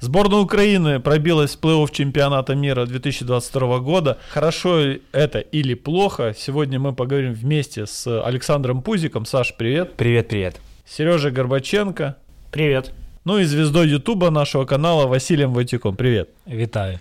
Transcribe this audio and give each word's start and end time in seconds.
Сборная 0.00 0.38
Украины 0.38 0.98
пробилась 0.98 1.54
в 1.54 1.60
плей-офф 1.60 1.92
чемпионата 1.92 2.54
мира 2.54 2.86
2022 2.86 3.80
года. 3.80 4.16
Хорошо 4.30 4.94
это 5.12 5.40
или 5.40 5.74
плохо? 5.74 6.34
Сегодня 6.36 6.80
мы 6.80 6.94
поговорим 6.94 7.34
вместе 7.34 7.84
с 7.84 8.06
Александром 8.24 8.80
Пузиком. 8.80 9.26
Саш, 9.26 9.54
привет. 9.58 9.96
Привет, 9.98 10.28
привет. 10.28 10.58
Сережей 10.86 11.32
Горбаченко. 11.32 12.16
Привет. 12.50 12.94
Ну 13.26 13.36
и 13.36 13.44
звездой 13.44 13.88
Ютуба 13.88 14.30
нашего 14.30 14.64
канала 14.64 15.06
Василием 15.06 15.52
Ватюком. 15.52 15.96
Привет. 15.96 16.30
Витаю. 16.46 16.98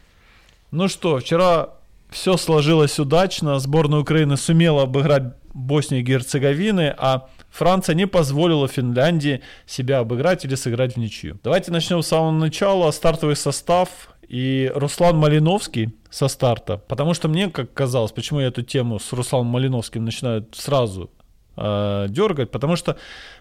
Ну 0.72 0.90
что, 0.90 1.20
вчера 1.20 1.70
все 2.10 2.36
сложилось 2.36 3.00
удачно. 3.00 3.60
Сборная 3.60 4.00
Украины 4.00 4.36
сумела 4.36 4.84
обыграть 4.84 5.36
Боснию 5.54 6.02
и 6.02 6.06
Герцеговины, 6.06 6.94
а 6.98 7.30
Франция 7.52 7.96
не 7.96 8.08
позволила 8.08 8.68
Финляндии 8.68 9.42
себя 9.66 10.00
обыграть 10.00 10.46
или 10.46 10.56
сыграть 10.56 10.96
в 10.96 10.98
ничью. 10.98 11.40
Давайте 11.44 11.72
начнем 11.72 12.02
с 12.02 12.08
самого 12.08 12.32
начала. 12.32 12.92
Стартовый 12.92 13.36
состав 13.36 13.90
и 14.28 14.72
Руслан 14.76 15.18
Малиновский 15.18 15.96
со 16.10 16.28
старта. 16.28 16.78
Потому 16.78 17.14
что 17.14 17.28
мне, 17.28 17.50
как 17.50 17.74
казалось, 17.74 18.12
почему 18.12 18.40
я 18.40 18.48
эту 18.48 18.62
тему 18.62 19.00
с 19.00 19.12
Русланом 19.12 19.48
Малиновским 19.48 20.06
начинаю 20.06 20.48
сразу 20.54 21.10
э, 21.58 22.06
дергать, 22.10 22.52
потому 22.52 22.76
что 22.76 22.98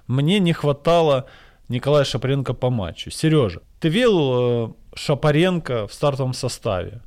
мне 0.07 0.41
не 0.41 0.53
хватало 0.53 1.27
Николая 1.69 2.05
Шапаренко 2.05 2.55
по 2.55 2.71
матчу. 2.71 3.11
Сережа, 3.11 3.61
ты 3.81 3.89
видел 3.91 4.69
э, 4.69 4.73
Шапаренко 4.95 5.87
в 5.87 5.93
стартовом 5.93 6.33
составе? 6.33 7.03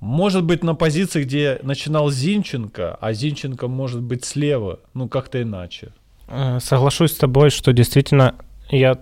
Может 0.00 0.44
быть, 0.44 0.64
на 0.64 0.74
позиции, 0.74 1.22
где 1.24 1.60
начинал 1.62 2.10
Зинченко, 2.10 2.96
а 3.00 3.12
Зинченко 3.12 3.68
может 3.68 4.00
быть 4.00 4.24
слева, 4.24 4.80
ну 4.94 5.08
как-то 5.08 5.40
иначе. 5.42 5.92
Э, 6.30 6.58
соглашусь 6.60 7.12
с 7.12 7.16
тобой, 7.16 7.50
что 7.50 7.72
действительно 7.72 8.36
я 8.70 8.96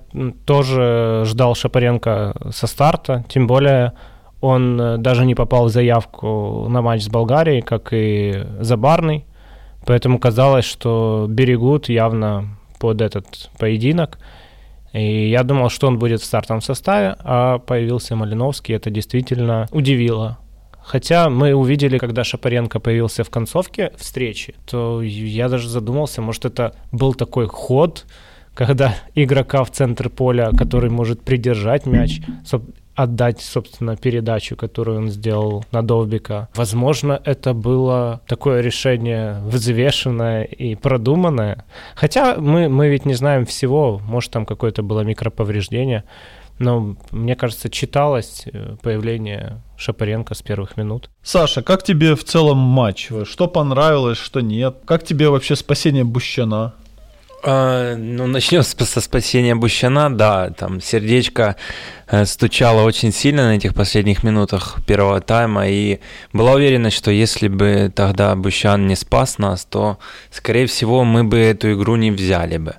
тоже 0.46 1.22
ждал 1.26 1.54
Шапаренко 1.54 2.34
со 2.52 2.66
старта, 2.66 3.24
тем 3.28 3.46
более 3.46 3.92
он 4.40 4.80
э, 4.80 4.96
даже 4.98 5.26
не 5.26 5.34
попал 5.34 5.66
в 5.66 5.68
заявку 5.68 6.66
на 6.68 6.80
матч 6.80 7.02
с 7.02 7.08
Болгарией, 7.08 7.60
как 7.60 7.92
и 7.92 8.46
Забарный, 8.60 9.26
поэтому 9.84 10.18
казалось, 10.18 10.64
что 10.64 11.26
берегут 11.28 11.88
явно 11.88 12.56
под 12.80 13.02
этот 13.02 13.50
поединок. 13.58 14.18
И 14.94 15.28
я 15.28 15.42
думал, 15.42 15.68
что 15.68 15.86
он 15.86 15.98
будет 15.98 16.22
в 16.22 16.24
стартовом 16.24 16.62
составе, 16.62 17.14
а 17.18 17.58
появился 17.58 18.16
Малиновский, 18.16 18.74
это 18.74 18.88
действительно 18.88 19.68
удивило. 19.70 20.38
Хотя 20.88 21.28
мы 21.28 21.52
увидели, 21.54 21.98
когда 21.98 22.24
Шапаренко 22.24 22.80
появился 22.80 23.22
в 23.22 23.28
концовке 23.28 23.92
встречи, 23.96 24.54
то 24.66 25.02
я 25.02 25.50
даже 25.50 25.68
задумался, 25.68 26.22
может 26.22 26.46
это 26.46 26.74
был 26.92 27.12
такой 27.12 27.46
ход, 27.46 28.06
когда 28.54 28.94
игрока 29.14 29.64
в 29.64 29.70
центр 29.70 30.08
поля, 30.08 30.50
который 30.56 30.88
может 30.88 31.20
придержать 31.20 31.84
мяч, 31.84 32.22
отдать, 32.94 33.40
собственно, 33.42 33.96
передачу, 33.96 34.56
которую 34.56 34.98
он 34.98 35.08
сделал 35.10 35.64
на 35.72 35.82
Довбика. 35.82 36.48
Возможно, 36.56 37.20
это 37.22 37.52
было 37.52 38.22
такое 38.26 38.60
решение 38.62 39.40
взвешенное 39.44 40.42
и 40.44 40.74
продуманное. 40.74 41.64
Хотя 41.94 42.36
мы, 42.38 42.68
мы 42.68 42.88
ведь 42.88 43.04
не 43.04 43.14
знаем 43.14 43.44
всего, 43.44 44.00
может, 44.04 44.32
там 44.32 44.46
какое-то 44.46 44.82
было 44.82 45.02
микроповреждение. 45.02 46.02
Но, 46.58 46.96
мне 47.12 47.36
кажется, 47.36 47.70
читалось 47.70 48.42
э, 48.46 48.76
появление 48.82 49.62
Шапаренко 49.76 50.34
с 50.34 50.42
первых 50.42 50.76
минут. 50.76 51.10
Саша, 51.22 51.62
как 51.62 51.84
тебе 51.84 52.16
в 52.16 52.24
целом 52.24 52.58
матч? 52.58 53.10
Что 53.24 53.46
понравилось, 53.46 54.18
что 54.18 54.40
нет? 54.40 54.78
Как 54.84 55.04
тебе 55.04 55.28
вообще 55.28 55.54
спасение 55.54 56.04
Бущана? 56.04 56.74
А, 57.44 57.94
ну, 57.96 58.26
начнем 58.26 58.62
со 58.64 59.00
спасения 59.00 59.54
Бущана, 59.54 60.14
да, 60.14 60.50
там 60.50 60.80
сердечко 60.80 61.54
э, 62.08 62.24
стучало 62.24 62.82
очень 62.82 63.12
сильно 63.12 63.44
на 63.44 63.56
этих 63.56 63.74
последних 63.74 64.24
минутах 64.24 64.78
первого 64.86 65.20
тайма, 65.20 65.68
и 65.68 66.00
была 66.32 66.54
уверена, 66.54 66.90
что 66.90 67.12
если 67.12 67.46
бы 67.46 67.92
тогда 67.94 68.34
Бущан 68.34 68.88
не 68.88 68.96
спас 68.96 69.38
нас, 69.38 69.64
то, 69.64 69.98
скорее 70.32 70.66
всего, 70.66 71.04
мы 71.04 71.22
бы 71.22 71.38
эту 71.38 71.72
игру 71.74 71.94
не 71.94 72.10
взяли 72.10 72.56
бы. 72.56 72.74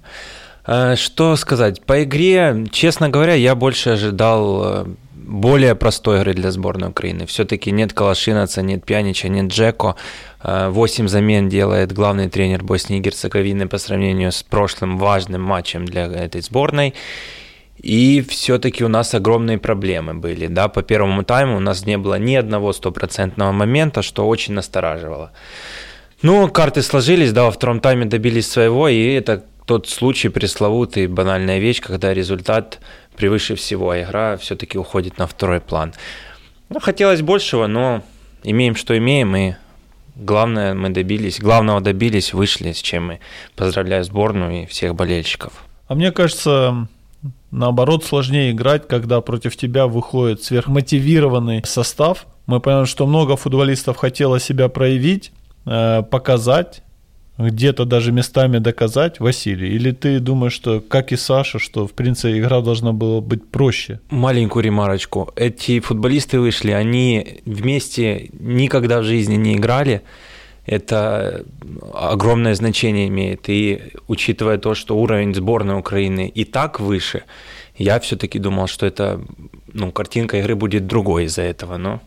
А, 0.72 0.96
что 0.96 1.36
сказать? 1.36 1.82
По 1.82 2.04
игре, 2.04 2.68
честно 2.72 3.10
говоря, 3.10 3.34
я 3.34 3.56
больше 3.56 3.90
ожидал 3.90 4.84
э, 4.84 4.86
более 5.16 5.74
простой 5.74 6.20
игры 6.20 6.36
для 6.36 6.52
сборной 6.52 6.90
Украины. 6.90 7.26
Все-таки 7.26 7.72
нет 7.72 7.92
Калашинаца, 7.94 8.62
нет 8.62 8.86
Пьянича, 8.86 9.30
нет 9.30 9.52
Джеко. 9.52 9.96
Э, 10.44 10.70
восемь 10.70 11.08
замен 11.08 11.50
делает 11.50 11.92
главный 11.92 12.30
тренер 12.30 12.64
Боснии 12.64 13.00
и 13.00 13.02
Герцеговины 13.02 13.68
по 13.68 13.80
сравнению 13.80 14.32
с 14.32 14.44
прошлым 14.44 15.00
важным 15.00 15.42
матчем 15.42 15.86
для 15.86 16.06
этой 16.06 16.42
сборной. 16.42 16.94
И 17.80 18.22
все-таки 18.22 18.84
у 18.84 18.90
нас 18.90 19.16
огромные 19.16 19.58
проблемы 19.58 20.14
были. 20.14 20.46
Да? 20.46 20.68
По 20.68 20.84
первому 20.84 21.24
тайму 21.24 21.58
у 21.58 21.60
нас 21.60 21.88
не 21.88 21.98
было 21.98 22.20
ни 22.20 22.36
одного 22.36 22.74
стопроцентного 22.74 23.52
момента, 23.52 24.04
что 24.04 24.28
очень 24.28 24.54
настораживало. 24.54 25.32
Ну, 26.22 26.48
карты 26.48 26.84
сложились, 26.84 27.32
да, 27.32 27.46
во 27.46 27.52
втором 27.52 27.80
тайме 27.80 28.06
добились 28.06 28.48
своего, 28.48 28.88
и 28.88 29.14
это 29.14 29.46
тот 29.70 29.88
случай 29.88 30.30
пресловутый, 30.30 31.06
банальная 31.06 31.60
вещь, 31.60 31.80
когда 31.80 32.12
результат 32.12 32.80
превыше 33.16 33.54
всего, 33.54 33.92
а 33.92 34.02
игра 34.02 34.36
все-таки 34.38 34.80
уходит 34.80 35.20
на 35.20 35.28
второй 35.28 35.60
план. 35.60 35.94
Ну, 36.70 36.80
хотелось 36.80 37.22
большего, 37.22 37.68
но 37.68 38.02
имеем, 38.42 38.76
что 38.76 38.98
имеем, 38.98 39.36
и 39.36 39.54
главное 40.16 40.74
мы 40.74 40.90
добились, 40.90 41.40
главного 41.40 41.82
добились, 41.82 42.34
вышли, 42.34 42.72
с 42.72 42.82
чем 42.82 43.06
мы 43.06 43.20
поздравляю 43.56 44.04
сборную 44.04 44.64
и 44.64 44.66
всех 44.66 44.96
болельщиков. 44.96 45.54
А 45.88 45.94
мне 45.94 46.12
кажется, 46.12 46.88
наоборот, 47.52 48.04
сложнее 48.04 48.50
играть, 48.50 48.88
когда 48.88 49.22
против 49.22 49.56
тебя 49.56 49.86
выходит 49.86 50.42
сверхмотивированный 50.42 51.64
состав. 51.64 52.26
Мы 52.48 52.60
понимаем, 52.60 52.88
что 52.88 53.06
много 53.06 53.36
футболистов 53.36 53.98
хотело 53.98 54.40
себя 54.40 54.68
проявить, 54.68 55.32
э, 55.68 56.02
показать, 56.10 56.82
где-то 57.40 57.86
даже 57.86 58.12
местами 58.12 58.58
доказать, 58.58 59.20
Василий? 59.20 59.70
Или 59.70 59.92
ты 59.92 60.20
думаешь, 60.20 60.54
что, 60.54 60.82
как 60.82 61.12
и 61.12 61.16
Саша, 61.16 61.58
что, 61.58 61.88
в 61.88 61.94
принципе, 61.94 62.38
игра 62.38 62.62
должна 62.62 62.92
была 62.92 63.22
быть 63.22 63.48
проще? 63.48 64.00
Маленькую 64.10 64.64
ремарочку. 64.64 65.32
Эти 65.36 65.80
футболисты 65.80 66.40
вышли, 66.40 66.72
они 66.72 67.42
вместе 67.46 68.30
никогда 68.40 69.00
в 69.00 69.06
жизни 69.06 69.36
не 69.36 69.56
играли. 69.56 70.02
Это 70.66 71.46
огромное 71.94 72.54
значение 72.56 73.08
имеет. 73.08 73.48
И 73.48 73.94
учитывая 74.08 74.58
то, 74.58 74.76
что 74.76 74.98
уровень 74.98 75.34
сборной 75.34 75.80
Украины 75.80 76.28
и 76.28 76.44
так 76.44 76.80
выше, 76.80 77.24
я 77.78 78.00
все-таки 78.02 78.38
думал, 78.38 78.68
что 78.68 78.86
это, 78.86 79.22
ну, 79.72 79.92
картинка 79.94 80.38
игры 80.38 80.56
будет 80.56 80.86
другой 80.86 81.26
из-за 81.26 81.44
этого, 81.44 81.78
но 81.78 82.02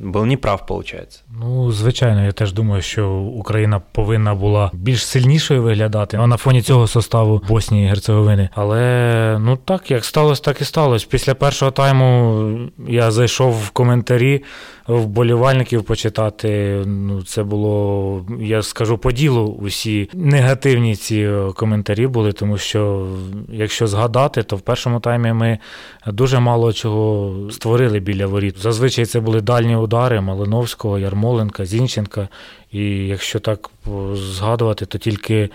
був 0.00 0.26
неправ, 0.26 0.66
виходить. 0.68 1.24
Ну, 1.40 1.72
звичайно, 1.72 2.24
я 2.24 2.32
теж 2.32 2.52
думаю, 2.52 2.82
що 2.82 3.10
Україна 3.10 3.80
повинна 3.92 4.34
була 4.34 4.70
більш 4.74 5.06
сильнішою 5.06 5.62
виглядати 5.62 6.16
на 6.16 6.36
фоні 6.36 6.62
цього 6.62 6.86
составу 6.86 7.42
Боснії 7.48 7.84
і 7.84 7.88
Герцеговини. 7.88 8.48
Але 8.54 9.38
ну 9.40 9.56
так, 9.56 9.90
як 9.90 10.04
сталося, 10.04 10.42
так 10.42 10.60
і 10.60 10.64
сталося. 10.64 11.06
Після 11.10 11.34
першого 11.34 11.70
тайму 11.70 12.50
я 12.88 13.10
зайшов 13.10 13.52
в 13.52 13.70
коментарі 13.70 14.42
вболівальників 14.88 15.84
почитати. 15.84 16.82
Ну, 16.86 17.22
це 17.22 17.42
було, 17.42 18.26
я 18.40 18.62
скажу 18.62 18.98
по 18.98 19.12
ділу, 19.12 19.58
усі 19.62 20.10
негативні 20.14 20.96
ці 20.96 21.30
коментарі 21.54 22.06
були, 22.06 22.32
тому 22.32 22.58
що 22.58 23.06
якщо 23.48 23.86
згадати, 23.86 24.42
то 24.42 24.56
в 24.56 24.60
першому 24.60 25.00
таймі 25.00 25.32
ми 25.32 25.58
дуже 26.06 26.40
мало 26.40 26.72
чого 26.72 27.34
створили 27.50 28.00
біля 28.00 28.26
воріт. 28.26 28.58
Зазвичай 28.58 29.06
це 29.06 29.20
були 29.20 29.40
дальні 29.40 29.76
удари 29.88 30.20
Малиновського, 30.20 30.98
Ярмоленка, 30.98 31.64
Зінченка. 31.64 32.28
І 32.72 32.84
якщо 33.06 33.40
так 33.40 33.70
згадувати, 34.14 34.86
то 34.86 34.98
тільки. 34.98 35.50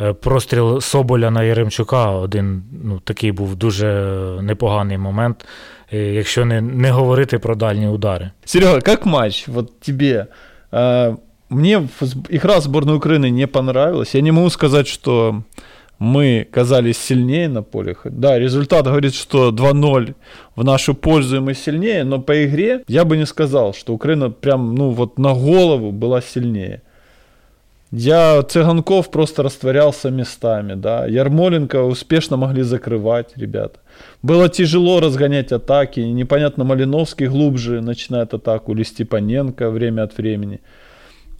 Е, 0.00 0.12
простріл 0.12 0.80
Соболя 0.80 1.30
на 1.30 1.42
Яремчука 1.42 2.10
один 2.10 2.62
ну, 2.84 3.00
такий 3.04 3.32
був 3.32 3.56
дуже 3.56 3.86
непоганий 4.42 4.98
момент, 4.98 5.46
е, 5.92 5.98
якщо 5.98 6.44
не 6.44 6.60
не 6.60 6.90
говорити 6.90 7.38
про 7.38 7.54
дальні 7.54 7.88
удари. 7.88 8.30
Серега, 8.44 8.80
як 8.86 9.06
матч? 9.06 9.48
Вот 9.48 9.80
тебе. 9.80 10.26
Мне 11.50 11.88
игра 12.30 12.60
сборной 12.60 12.96
Украины 12.96 13.30
не 13.30 13.46
понравилась. 13.46 14.14
Я 14.14 14.22
не 14.22 14.32
могу 14.32 14.50
сказать, 14.50 14.86
что 14.86 15.42
мы 15.98 16.46
казались 16.50 16.98
сильнее 16.98 17.48
на 17.48 17.62
поле. 17.62 17.96
Да, 18.04 18.38
результат 18.38 18.84
говорит, 18.84 19.14
что 19.14 19.50
2-0 19.50 20.14
в 20.54 20.64
нашу 20.64 20.94
пользу 20.94 21.36
и 21.36 21.40
мы 21.40 21.54
сильнее, 21.54 22.04
но 22.04 22.20
по 22.20 22.44
игре 22.44 22.82
я 22.88 23.04
бы 23.04 23.16
не 23.16 23.26
сказал, 23.26 23.72
что 23.74 23.94
Украина 23.94 24.30
прям, 24.30 24.74
ну 24.74 24.90
вот 24.90 25.18
на 25.18 25.34
голову 25.34 25.92
была 25.92 26.20
сильнее. 26.20 26.82
Я 27.92 28.42
Цыганков 28.42 29.10
просто 29.10 29.42
растворялся 29.42 30.10
местами, 30.10 30.74
да. 30.74 31.06
Ярмоленко 31.06 31.82
успешно 31.84 32.36
могли 32.36 32.62
закрывать, 32.62 33.30
ребята. 33.36 33.78
Было 34.22 34.48
тяжело 34.48 35.00
разгонять 35.00 35.52
атаки. 35.52 36.00
Непонятно, 36.00 36.64
Малиновский 36.64 37.28
глубже 37.28 37.80
начинает 37.80 38.34
атаку 38.34 38.72
или 38.72 38.82
Степаненко 38.82 39.70
время 39.70 40.02
от 40.02 40.18
времени. 40.18 40.60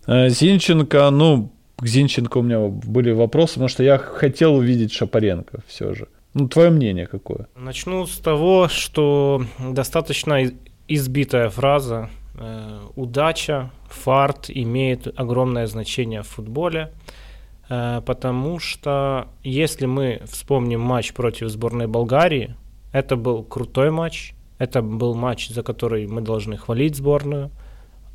Э, 0.06 0.28
Зинченко, 0.28 1.10
ну, 1.10 1.50
к 1.76 1.86
Зинченко 1.86 2.38
у 2.38 2.42
меня 2.42 2.60
были 2.60 3.12
вопросы, 3.12 3.54
потому 3.54 3.68
что 3.68 3.82
я 3.82 3.98
хотел 3.98 4.54
увидеть 4.56 4.92
Шапаренко 4.92 5.60
все 5.66 5.94
же. 5.94 6.08
Ну, 6.34 6.48
твое 6.48 6.70
мнение 6.70 7.06
какое? 7.06 7.48
Начну 7.56 8.06
с 8.06 8.18
того, 8.18 8.68
что 8.68 9.42
достаточно 9.58 10.50
избитая 10.88 11.48
фраза 11.48 12.10
э, 12.38 12.80
«удача, 12.94 13.70
фарт 13.88 14.50
имеет 14.50 15.18
огромное 15.18 15.66
значение 15.66 16.22
в 16.22 16.28
футболе». 16.28 16.92
Э, 17.68 18.00
потому 18.04 18.58
что 18.58 19.28
если 19.42 19.86
мы 19.86 20.22
вспомним 20.26 20.80
матч 20.80 21.12
против 21.12 21.48
сборной 21.48 21.86
Болгарии, 21.86 22.54
это 22.92 23.16
был 23.16 23.42
крутой 23.42 23.90
матч, 23.90 24.34
это 24.58 24.82
был 24.82 25.14
матч, 25.14 25.48
за 25.48 25.62
который 25.62 26.06
мы 26.06 26.20
должны 26.20 26.56
хвалить 26.56 26.96
сборную, 26.96 27.50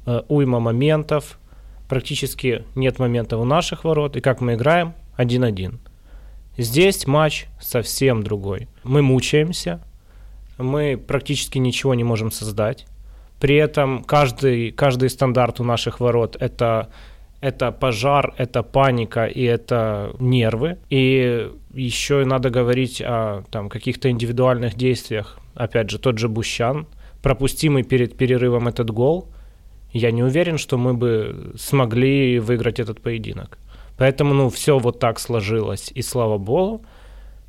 э, 0.06 0.22
уйма 0.28 0.60
моментов, 0.60 1.40
практически 1.92 2.64
нет 2.74 3.00
моментов 3.00 3.42
у 3.42 3.44
наших 3.44 3.84
ворот, 3.84 4.16
и 4.16 4.22
как 4.22 4.40
мы 4.40 4.54
играем? 4.54 4.94
1-1. 5.18 5.78
Здесь 6.58 7.06
матч 7.06 7.48
совсем 7.60 8.24
другой. 8.24 8.70
Мы 8.86 9.02
мучаемся, 9.02 9.82
мы 10.58 10.96
практически 10.96 11.58
ничего 11.58 11.94
не 11.94 12.06
можем 12.06 12.32
создать. 12.32 12.88
При 13.42 13.58
этом 13.58 14.06
каждый, 14.06 14.72
каждый 14.72 15.10
стандарт 15.10 15.60
у 15.60 15.66
наших 15.66 16.00
ворот 16.00 16.38
это 16.40 16.88
это 17.42 17.74
пожар, 17.74 18.34
это 18.38 18.64
паника 18.64 19.26
и 19.26 19.44
это 19.44 20.16
нервы. 20.18 20.78
И 20.90 21.52
еще 21.74 22.24
надо 22.24 22.50
говорить 22.50 23.02
о 23.02 23.44
там, 23.52 23.68
каких-то 23.68 24.10
индивидуальных 24.10 24.76
действиях. 24.76 25.40
Опять 25.56 25.90
же, 25.90 26.00
тот 26.00 26.20
же 26.20 26.30
Бущан, 26.30 26.88
пропустимый 27.22 27.84
перед 27.84 28.16
перерывом 28.16 28.70
этот 28.70 28.92
гол, 28.92 29.28
я 29.92 30.12
не 30.12 30.24
уверен, 30.24 30.58
что 30.58 30.78
мы 30.78 30.94
бы 30.94 31.54
смогли 31.58 32.40
выиграть 32.40 32.80
этот 32.80 33.02
поединок. 33.02 33.58
Поэтому, 33.98 34.34
ну, 34.34 34.50
все 34.50 34.80
вот 34.80 35.00
так 35.00 35.20
сложилось, 35.20 35.92
и 35.94 36.02
слава 36.02 36.38
богу. 36.38 36.82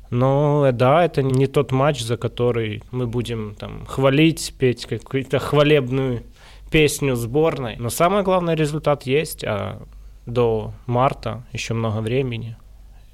Но 0.09 0.69
да, 0.71 1.03
это 1.03 1.23
не 1.23 1.47
тот 1.47 1.71
матч, 1.71 2.01
за 2.01 2.17
который 2.17 2.83
мы 2.91 3.07
будем 3.07 3.55
там 3.57 3.85
хвалить, 3.87 4.53
петь 4.59 4.85
какую-то 4.85 5.39
хвалебную 5.39 6.23
песню 6.69 7.15
сборной. 7.15 7.77
Но 7.77 7.89
самый 7.89 8.23
главный 8.23 8.55
результат 8.55 9.03
есть, 9.03 9.43
а 9.43 9.81
до 10.25 10.73
марта 10.85 11.43
еще 11.51 11.73
много 11.73 12.01
времени. 12.01 12.55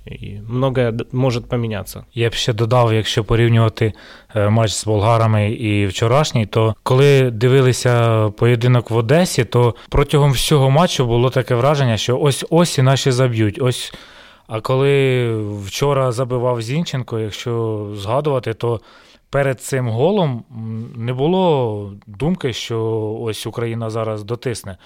І 0.06 0.38
многое 0.48 0.94
може 1.12 1.42
помінятися. 1.42 2.04
Я 2.14 2.30
б 2.30 2.34
ще 2.34 2.54
додав, 2.54 2.94
якщо 2.94 3.24
порівнювати 3.24 3.94
е, 4.36 4.50
матч 4.50 4.72
з 4.72 4.86
болгарами 4.86 5.52
і 5.52 5.88
вчорашній, 5.88 6.46
то 6.46 6.76
коли 6.84 7.32
дивилися 7.32 8.30
поєдинок 8.30 8.92
в 8.92 8.96
Одесі, 8.96 9.46
то 9.46 9.76
протягом 9.90 10.32
всього 10.32 10.70
матчу 10.70 11.06
було 11.06 11.30
таке 11.30 11.56
враження, 11.56 11.98
що 11.98 12.20
ось 12.20 12.46
ось 12.50 12.78
і 12.78 12.82
наші 12.82 13.12
заб'ють. 13.12 13.62
Ось. 13.62 13.94
А 14.48 14.62
коли 14.62 15.36
вчора 15.66 16.12
забивав 16.12 16.62
Зінченко, 16.62 17.20
якщо 17.20 17.88
згадувати, 17.96 18.54
то 18.54 18.82
перед 19.30 19.62
цим 19.62 19.88
голом 19.88 20.44
не 20.96 21.14
було 21.14 21.94
думки, 22.08 22.54
що 22.54 22.82
ось 23.22 23.46
Україна 23.46 23.90
зараз 23.90 24.24
дотисне. 24.24 24.78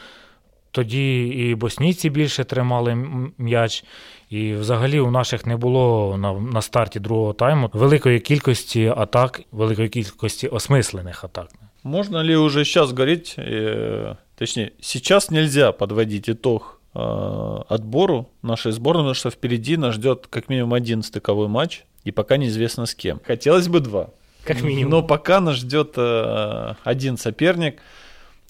Тоді 0.71 1.27
і 1.27 1.55
боснійці 1.55 2.09
більше 2.09 2.43
тримали 2.43 2.95
м'яч, 3.37 3.83
і 4.32 4.54
взагалі 4.54 5.00
у 5.00 5.10
наших 5.10 5.46
не 5.46 5.56
було 5.56 6.16
на 6.18 6.32
на 6.32 6.62
старті 6.62 7.00
другого 7.00 7.32
тайму 7.32 7.70
великої 7.72 8.20
кількості 8.20 8.92
атак, 8.96 9.40
великої 9.52 9.88
кількості 9.88 10.48
осмислених 10.48 11.24
атак. 11.24 11.48
Можно 11.84 12.24
ли 12.24 12.36
уже 12.36 12.64
сейчас 12.64 12.90
говорить, 12.90 13.34
э, 13.38 14.16
точнее, 14.36 14.72
сейчас 14.80 15.30
нельзя 15.30 15.72
подводить 15.72 16.28
итог 16.28 16.80
э, 16.94 17.62
отбору 17.68 18.26
нашей 18.42 18.72
сборной, 18.72 19.04
потому 19.04 19.14
что 19.14 19.30
впереди 19.30 19.76
нас 19.76 19.94
ждет 19.94 20.26
как 20.30 20.48
минимум 20.48 20.74
один 20.74 21.02
стыковой 21.02 21.48
матч, 21.48 21.84
и 22.04 22.10
пока 22.10 22.36
неизвестно 22.36 22.86
с 22.86 22.94
кем. 22.94 23.20
Хотелось 23.26 23.68
бы 23.68 23.80
два. 23.80 24.08
Как 24.44 24.62
минимум. 24.62 24.90
Но 24.90 25.02
пока 25.02 25.40
нас 25.40 25.56
ждет 25.56 25.94
э, 25.96 26.74
один 26.84 27.16
соперник. 27.16 27.80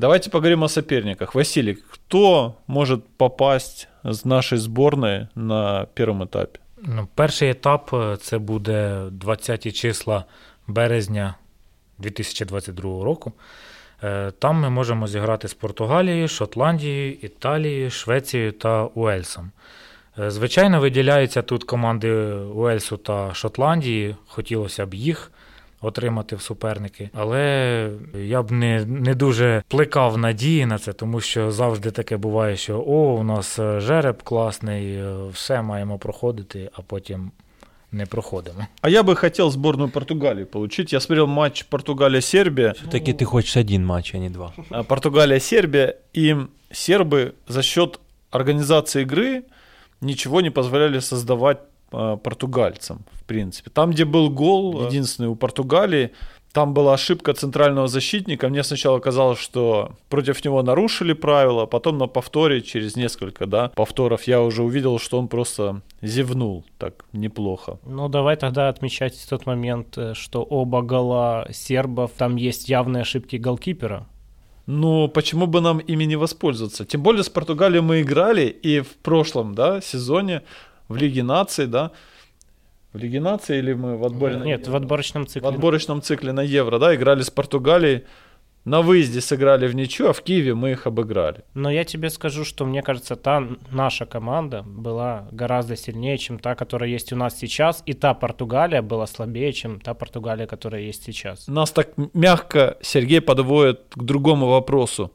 Давайте 0.03 0.29
поговорим 0.29 0.63
о 0.63 0.67
соперниках. 0.67 1.33
Василий, 1.33 1.75
кто 1.75 2.55
может 2.67 3.03
попасть 3.17 3.87
з 4.03 4.25
нашої 4.25 4.61
зборної 4.61 5.27
на 5.35 5.87
першому 5.93 6.23
етапі? 6.23 6.59
Ну, 6.77 7.07
Перший 7.15 7.49
етап 7.49 7.95
це 8.21 8.37
буде 8.37 9.03
20 9.11 9.75
числа 9.75 10.25
березня 10.67 11.35
2022 11.97 13.03
року. 13.03 13.33
Там 14.39 14.55
ми 14.55 14.69
можемо 14.69 15.07
зіграти 15.07 15.47
з 15.47 15.53
Португалією, 15.53 16.27
Шотландією, 16.27 17.13
Італією, 17.13 17.89
Швецією 17.89 18.51
та 18.51 18.85
Уельсом. 18.85 19.51
Звичайно, 20.17 20.79
виділяються 20.79 21.41
тут 21.41 21.63
команди 21.63 22.13
Уельсу 22.33 22.97
та 22.97 23.33
Шотландії. 23.33 24.15
Хотілося 24.27 24.85
б 24.85 24.93
їх 24.93 25.31
отримати 25.82 26.36
в 26.36 26.40
суперники. 26.40 27.10
Але 27.14 27.90
я 28.14 28.42
б 28.42 28.52
не 28.52 28.84
не 28.84 29.14
дуже 29.14 29.62
плекав 29.68 30.18
надії 30.18 30.66
на 30.66 30.78
це, 30.78 30.92
тому 30.92 31.20
що 31.20 31.50
завжди 31.50 31.90
таке 31.90 32.16
буває, 32.16 32.56
що 32.56 32.84
о, 32.86 33.14
у 33.14 33.22
нас 33.22 33.58
е, 33.58 33.80
жереб 33.80 34.22
класний, 34.22 34.94
е, 34.94 35.14
все 35.32 35.62
маємо 35.62 35.98
проходити, 35.98 36.70
а 36.72 36.82
потім. 36.82 37.30
Не 37.92 38.06
проходимо. 38.06 38.66
А 38.82 38.90
я 38.90 39.02
бы 39.02 39.14
хотел 39.14 39.50
сборную 39.50 39.90
Португалии 39.90 40.44
получить. 40.44 40.92
Я 40.92 41.00
смотрел 41.00 41.26
матч 41.26 41.62
Португалия-Сербия. 41.62 42.74
Все-таки 42.74 43.12
ты 43.12 43.24
хочешь 43.24 43.56
один 43.56 43.86
матч, 43.86 44.14
а 44.14 44.18
не 44.18 44.28
два. 44.28 44.52
Португалия-Сербия. 44.88 45.94
И 46.12 46.36
сербы 46.70 47.32
за 47.46 47.62
счет 47.62 47.98
организации 48.30 49.04
игры 49.04 49.44
ничего 50.02 50.42
не 50.42 50.50
позволяли 50.50 51.00
создавать 51.00 51.58
Э, 51.58 51.71
португальцам, 52.17 53.05
в 53.11 53.23
принципе. 53.23 53.69
Там, 53.69 53.91
где 53.91 54.05
был 54.05 54.29
гол, 54.29 54.73
да. 54.73 54.87
единственный 54.87 55.29
у 55.29 55.35
Португалии, 55.35 56.11
там 56.53 56.73
была 56.73 56.93
ошибка 56.93 57.33
центрального 57.33 57.87
защитника. 57.87 58.47
Мне 58.47 58.63
сначала 58.63 58.99
казалось, 58.99 59.39
что 59.39 59.91
против 60.09 60.45
него 60.45 60.61
нарушили 60.61 61.13
правила, 61.13 61.65
потом 61.65 61.97
на 61.97 62.07
повторе, 62.07 62.61
через 62.61 62.95
несколько 62.95 63.47
да, 63.47 63.69
повторов, 63.75 64.23
я 64.27 64.39
уже 64.39 64.61
увидел, 64.61 64.99
что 64.99 65.17
он 65.17 65.27
просто 65.27 65.81
зевнул 66.01 66.63
так 66.77 67.05
неплохо. 67.11 67.79
Ну, 67.85 68.07
давай 68.07 68.35
тогда 68.35 68.69
отмечать 68.69 69.25
тот 69.27 69.47
момент, 69.47 69.97
э, 69.97 70.13
что 70.13 70.43
оба 70.43 70.83
гола 70.83 71.47
сербов, 71.51 72.11
там 72.17 72.35
есть 72.35 72.69
явные 72.69 73.01
ошибки 73.01 73.37
голкипера. 73.37 74.07
Ну, 74.67 75.07
почему 75.09 75.47
бы 75.47 75.59
нам 75.59 75.79
ими 75.79 76.05
не 76.05 76.15
воспользоваться? 76.15 76.85
Тем 76.85 77.01
более 77.01 77.23
с 77.23 77.29
Португалией 77.29 77.81
мы 77.81 78.01
играли, 78.01 78.45
и 78.45 78.79
в 78.79 78.95
прошлом 78.97 79.55
да, 79.55 79.81
сезоне 79.81 80.43
в 80.93 80.97
Лиге 80.97 81.23
наций, 81.23 81.67
да, 81.67 81.91
в 82.93 82.97
Лиге 82.97 83.19
наций 83.19 83.57
или 83.57 83.73
мы 83.73 83.97
в 83.97 84.05
отборе? 84.05 84.35
Нет, 84.35 84.67
в 84.67 84.75
отборочном 84.75 85.25
цикле. 85.25 85.49
В 85.49 85.53
отборочном 85.53 86.01
цикле 86.01 86.31
на 86.31 86.41
Евро, 86.41 86.77
да, 86.79 86.95
играли 86.95 87.23
с 87.23 87.31
Португалией. 87.31 88.03
На 88.65 88.81
выезде 88.81 89.19
сыграли 89.19 89.67
в 89.67 89.75
ничью, 89.75 90.09
а 90.09 90.13
в 90.13 90.21
Киеве 90.21 90.53
мы 90.53 90.71
их 90.71 90.87
обыграли. 90.87 91.43
Но 91.53 91.69
я 91.69 91.83
тебе 91.83 92.09
скажу, 92.09 92.45
что 92.45 92.65
мне 92.65 92.81
кажется, 92.81 93.17
та 93.17 93.43
наша 93.71 94.05
команда 94.05 94.63
была 94.65 95.27
гораздо 95.31 95.75
сильнее, 95.75 96.17
чем 96.17 96.39
та, 96.39 96.55
которая 96.55 96.89
есть 96.89 97.11
у 97.11 97.17
нас 97.17 97.37
сейчас, 97.37 97.83
и 97.85 97.93
та 97.93 98.13
Португалия 98.13 98.81
была 98.81 99.05
слабее, 99.05 99.51
чем 99.51 99.81
та 99.81 99.93
Португалия, 99.93 100.47
которая 100.47 100.81
есть 100.81 101.03
сейчас. 101.03 101.47
Нас 101.47 101.71
так 101.71 101.89
мягко 102.13 102.77
Сергей 102.81 103.19
подводит 103.19 103.81
к 103.89 104.01
другому 104.01 104.47
вопросу. 104.47 105.11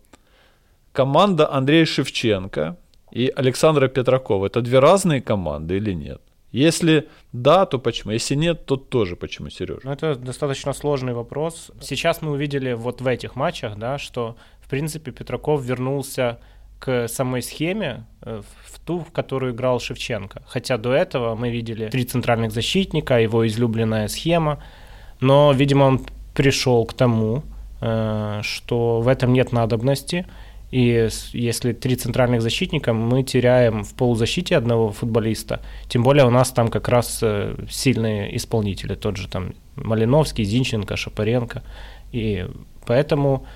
Команда 0.92 1.50
Андрея 1.50 1.87
Шевченко, 1.87 2.76
и 3.11 3.33
Александра 3.37 3.88
Петракова. 3.88 4.47
Это 4.47 4.61
две 4.61 4.79
разные 4.79 5.21
команды 5.21 5.77
или 5.77 5.93
нет? 5.93 6.21
Если 6.50 7.09
да, 7.33 7.67
то 7.67 7.79
почему? 7.79 8.12
Если 8.12 8.35
нет, 8.35 8.65
то 8.65 8.77
тоже 8.77 9.17
почему, 9.17 9.50
Сережа? 9.50 9.81
Ну, 9.85 9.93
это 9.93 10.15
достаточно 10.15 10.73
сложный 10.73 11.12
вопрос. 11.12 11.71
Сейчас 11.81 12.23
мы 12.23 12.31
увидели 12.31 12.73
вот 12.73 13.00
в 13.00 13.07
этих 13.07 13.37
матчах, 13.37 13.77
да, 13.77 13.99
что, 13.99 14.37
в 14.61 14.69
принципе, 14.69 15.11
Петраков 15.11 15.62
вернулся 15.62 16.38
к 16.79 17.09
самой 17.09 17.43
схеме, 17.43 18.07
э, 18.23 18.41
в 18.67 18.79
ту, 18.81 19.00
в 19.00 19.12
которую 19.12 19.53
играл 19.53 19.79
Шевченко. 19.79 20.43
Хотя 20.47 20.79
до 20.79 20.93
этого 20.93 21.35
мы 21.35 21.50
видели 21.50 21.88
три 21.88 22.05
центральных 22.05 22.53
защитника, 22.53 23.21
его 23.21 23.47
излюбленная 23.47 24.09
схема. 24.09 24.62
Но, 25.21 25.53
видимо, 25.53 25.85
он 25.85 26.07
пришел 26.35 26.87
к 26.87 26.95
тому, 26.95 27.43
э, 27.81 28.41
что 28.43 29.00
в 29.00 29.09
этом 29.09 29.35
нет 29.35 29.53
надобности– 29.53 30.25
и 30.70 31.08
если 31.32 31.72
три 31.72 31.96
центральных 31.96 32.42
защитника, 32.42 32.92
мы 32.92 33.22
теряем 33.22 33.84
в 33.84 33.94
полузащите 33.94 34.56
одного 34.56 34.92
футболиста. 34.92 35.60
Тем 35.88 36.02
более 36.02 36.26
у 36.26 36.30
нас 36.30 36.50
там 36.50 36.68
как 36.68 36.88
раз 36.88 37.20
э, 37.22 37.54
сильные 37.70 38.37
исполнители, 38.37 38.94
тот 38.94 39.16
же 39.16 39.28
там 39.28 39.54
Малиновский, 39.76 40.44
Зинченко, 40.44 40.96
Шапаренко. 40.96 41.62
И 42.12 42.46
поэтому 42.87 43.46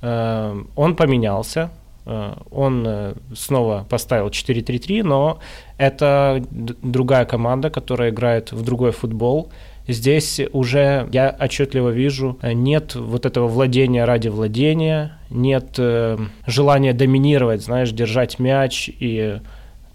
э, 0.00 0.64
он 0.76 0.94
поменялся, 0.94 1.70
э, 2.06 2.34
он 2.52 2.84
э, 2.86 3.14
снова 3.34 3.84
поставил 3.90 4.28
4-3-3, 4.28 5.02
но 5.02 5.40
это 5.76 6.40
другая 6.50 7.24
команда, 7.24 7.70
которая 7.70 8.10
играет 8.10 8.52
в 8.52 8.62
другой 8.62 8.92
футбол. 8.92 9.50
Здесь 9.86 10.40
уже 10.52 11.08
я 11.12 11.36
отчетливо 11.38 11.90
вижу, 11.90 12.38
э, 12.40 12.52
нет 12.52 12.94
вот 12.94 13.26
этого 13.26 13.48
владения 13.48 14.04
ради 14.06 14.28
владения, 14.28 15.18
нет 15.28 15.74
э, 15.76 16.16
желания 16.46 16.94
доминировать, 16.94 17.62
знаешь, 17.62 17.90
держать 17.90 18.38
мяч 18.38 18.88
и 18.88 19.40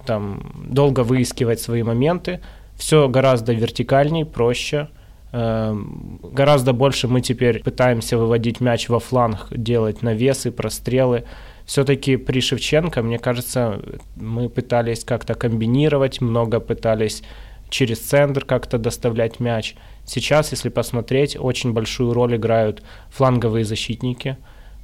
там 0.06 0.54
долго 0.70 1.02
выискивать 1.02 1.60
свои 1.60 1.84
моменты. 1.84 2.40
все 2.76 3.10
гораздо 3.10 3.54
вертикальней, 3.54 4.26
проще. 4.26 4.90
Эм, 5.32 6.20
гораздо 6.24 6.74
больше 6.74 7.08
мы 7.08 7.22
теперь 7.22 7.62
пытаемся 7.62 8.18
выводить 8.18 8.62
мяч 8.62 8.90
во 8.90 9.00
фланг, 9.00 9.48
делать 9.52 10.02
навесы, 10.02 10.52
прострелы. 10.52 11.26
Все-таки 11.66 12.18
при 12.18 12.42
Шевченко, 12.42 13.04
мне 13.04 13.20
кажется, 13.20 13.80
мы 14.16 14.50
пытались 14.50 15.04
как-то 15.04 15.36
комбинировать, 15.36 16.22
много 16.22 16.60
пытались 16.60 17.22
через 17.70 18.00
центр 18.00 18.46
как-то 18.46 18.78
доставлять 18.78 19.40
мяч. 19.40 19.76
Сейчас, 20.06 20.52
если 20.52 20.70
посмотреть, 20.70 21.38
очень 21.40 21.74
большую 21.74 22.14
роль 22.14 22.36
играют 22.36 22.84
фланговые 23.10 23.66
защитники, 23.66 24.38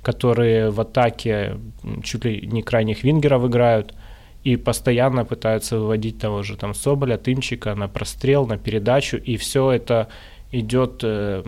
которые 0.04 0.70
в 0.70 0.80
атаке 0.80 1.58
чуть 2.04 2.26
ли 2.26 2.48
не 2.48 2.62
крайних 2.62 3.04
вингеров 3.04 3.46
играют 3.46 3.94
и 4.44 4.58
постоянно 4.58 5.26
пытаются 5.26 5.80
выводить 5.80 6.20
того 6.20 6.44
же 6.44 6.56
там 6.56 6.76
Соболя, 6.76 7.18
Тымчика 7.18 7.74
на 7.74 7.88
прострел, 7.88 8.46
на 8.46 8.58
передачу, 8.60 9.18
и 9.18 9.38
все 9.38 9.72
это 9.72 10.08
идет 10.52 11.00
э, 11.04 11.44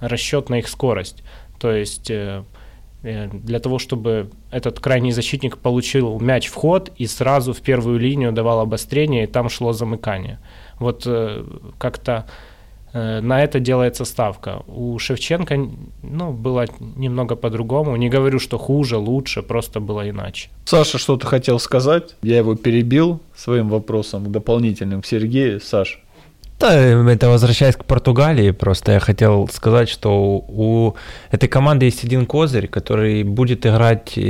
расчет 0.00 0.48
на 0.48 0.58
их 0.58 0.68
скорость. 0.68 1.22
То 1.60 1.72
есть 1.72 2.10
э, 2.10 2.42
э, 3.04 3.28
для 3.28 3.60
того, 3.60 3.78
чтобы 3.78 4.30
этот 4.50 4.80
крайний 4.80 5.12
защитник 5.12 5.58
получил 5.58 6.18
мяч 6.18 6.48
в 6.48 6.54
ход 6.54 6.90
и 6.96 7.06
сразу 7.06 7.52
в 7.52 7.60
первую 7.60 8.00
линию 8.00 8.32
давал 8.32 8.58
обострение, 8.58 9.24
и 9.24 9.28
там 9.28 9.48
шло 9.48 9.72
замыкание. 9.72 10.40
Вот 10.82 11.02
э, 11.06 11.44
как-то 11.78 12.26
э, 12.92 13.20
на 13.20 13.42
это 13.42 13.60
делается 13.60 14.04
ставка. 14.04 14.62
У 14.66 14.98
Шевченко 14.98 15.68
ну, 16.02 16.32
было 16.32 16.66
немного 16.96 17.36
по-другому. 17.36 17.96
Не 17.96 18.08
говорю, 18.08 18.38
что 18.38 18.58
хуже, 18.58 18.96
лучше, 18.96 19.42
просто 19.42 19.80
было 19.80 20.08
иначе. 20.08 20.50
Саша 20.64 20.98
что-то 20.98 21.26
хотел 21.26 21.58
сказать. 21.58 22.16
Я 22.22 22.38
его 22.38 22.54
перебил 22.54 23.20
своим 23.34 23.68
вопросом 23.68 24.30
дополнительным 24.30 25.02
к 25.02 25.06
Сергею. 25.06 25.60
Саш, 25.60 26.02
да, 26.62 26.76
это 26.76 27.28
возвращаясь 27.28 27.74
к 27.74 27.84
Португалии, 27.84 28.52
просто 28.52 28.92
я 28.92 29.00
хотел 29.00 29.48
сказать, 29.48 29.88
что 29.88 30.44
у 30.46 30.94
этой 31.32 31.48
команды 31.48 31.86
есть 31.86 32.04
один 32.04 32.24
козырь, 32.24 32.68
который 32.68 33.24
будет 33.24 33.66
играть 33.66 34.16
и, 34.16 34.22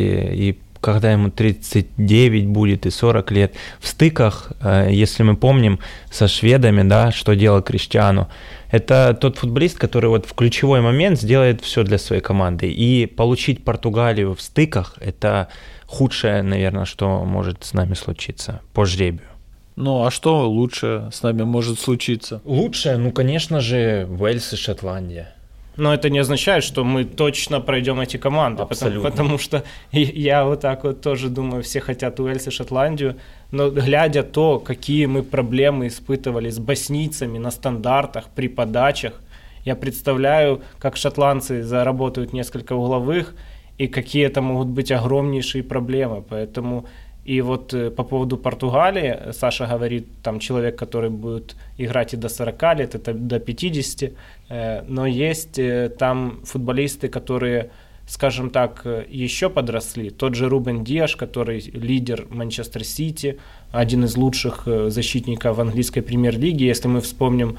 и 0.49 0.59
когда 0.83 1.13
ему 1.13 1.31
39 1.31 2.47
будет 2.47 2.85
и 2.87 2.91
40 2.91 3.31
лет. 3.31 3.55
В 3.81 3.87
стыках, 3.87 4.53
э, 4.61 4.89
если 4.91 5.23
мы 5.23 5.37
помним, 5.37 5.79
со 6.11 6.29
шведами, 6.29 6.83
да, 6.87 7.13
что 7.13 7.35
делал 7.35 7.63
Криштиану, 7.63 8.29
это 8.71 9.17
тот 9.19 9.39
футболист, 9.39 9.79
который 9.79 10.11
вот 10.11 10.27
в 10.27 10.35
ключевой 10.35 10.81
момент 10.81 11.21
сделает 11.21 11.63
все 11.63 11.85
для 11.85 11.99
своей 11.99 12.23
команды. 12.23 12.71
И 12.71 13.07
получить 13.07 13.65
Португалию 13.65 14.35
в 14.35 14.43
стыках– 14.43 14.97
это 15.01 15.49
худшее, 15.87 16.43
наверное, 16.43 16.85
что 16.85 17.25
может 17.25 17.65
с 17.65 17.75
нами 17.75 17.95
случиться 17.95 18.61
по 18.75 18.85
жребию. 18.85 19.29
Ну, 19.77 20.05
а 20.05 20.11
что 20.11 20.51
лучше 20.51 21.09
с 21.13 21.23
нами 21.23 21.43
может 21.43 21.79
случиться? 21.79 22.43
Лучше, 22.45 22.97
ну, 22.97 23.13
конечно 23.13 23.61
же, 23.61 24.07
Уэльс 24.19 24.53
и 24.53 24.57
Шотландия. 24.57 25.35
Но 25.77 25.95
это 25.95 26.11
не 26.11 26.19
означает, 26.19 26.65
что 26.65 26.85
мы 26.85 27.05
точно 27.05 27.61
пройдем 27.61 28.01
эти 28.01 28.19
команды, 28.19 28.67
потому, 28.67 29.03
потому 29.03 29.39
что 29.39 29.65
я 29.93 30.45
вот 30.45 30.61
так 30.61 30.85
вот 30.85 31.01
тоже 31.01 31.29
думаю, 31.29 31.63
все 31.63 31.81
хотят 31.81 32.21
Уэльс 32.21 32.47
и 32.47 32.51
Шотландию, 32.51 33.17
но 33.51 33.71
глядя 33.71 34.23
то, 34.23 34.59
какие 34.59 35.07
мы 35.07 35.23
проблемы 35.23 35.87
испытывали 35.87 36.51
с 36.51 36.59
боснийцами 36.59 37.39
на 37.39 37.51
стандартах, 37.51 38.29
при 38.35 38.49
подачах, 38.49 39.21
я 39.65 39.77
представляю, 39.77 40.61
как 40.79 40.97
шотландцы 40.97 41.63
заработают 41.63 42.33
несколько 42.33 42.75
угловых, 42.75 43.35
и 43.79 43.89
какие 43.89 44.27
это 44.27 44.43
могут 44.43 44.69
быть 44.69 44.91
огромнейшие 44.93 45.63
проблемы. 45.63 46.23
Поэтому 46.29 46.87
и 47.25 47.41
вот 47.41 47.73
э, 47.75 47.91
по 47.91 48.03
поводу 48.03 48.37
Португалии, 48.37 49.33
Саша 49.33 49.67
говорит, 49.67 50.07
там 50.23 50.41
человек, 50.41 50.77
который 50.77 51.11
будет 51.11 51.57
играть 51.79 52.15
и 52.15 52.17
до 52.17 52.29
40 52.29 52.63
лет, 52.79 52.95
это 52.95 53.15
до 53.15 53.39
50, 53.39 54.13
э, 54.49 54.83
но 54.89 55.07
есть 55.07 55.59
э, 55.59 55.89
там 55.89 56.41
футболисты, 56.45 57.09
которые, 57.09 57.71
скажем 58.09 58.51
так, 58.51 58.85
еще 59.09 59.49
подросли. 59.51 60.11
Тот 60.11 60.35
же 60.35 60.49
Рубен 60.49 60.83
Диаш, 60.83 61.15
который 61.15 61.61
лидер 61.61 62.27
Манчестер 62.29 62.85
Сити, 62.85 63.39
один 63.71 64.05
из 64.05 64.17
лучших 64.17 64.67
защитников 64.89 65.61
английской 65.61 66.01
премьер-лиги. 66.01 66.65
Если 66.65 66.89
мы 66.89 67.01
вспомним 67.01 67.57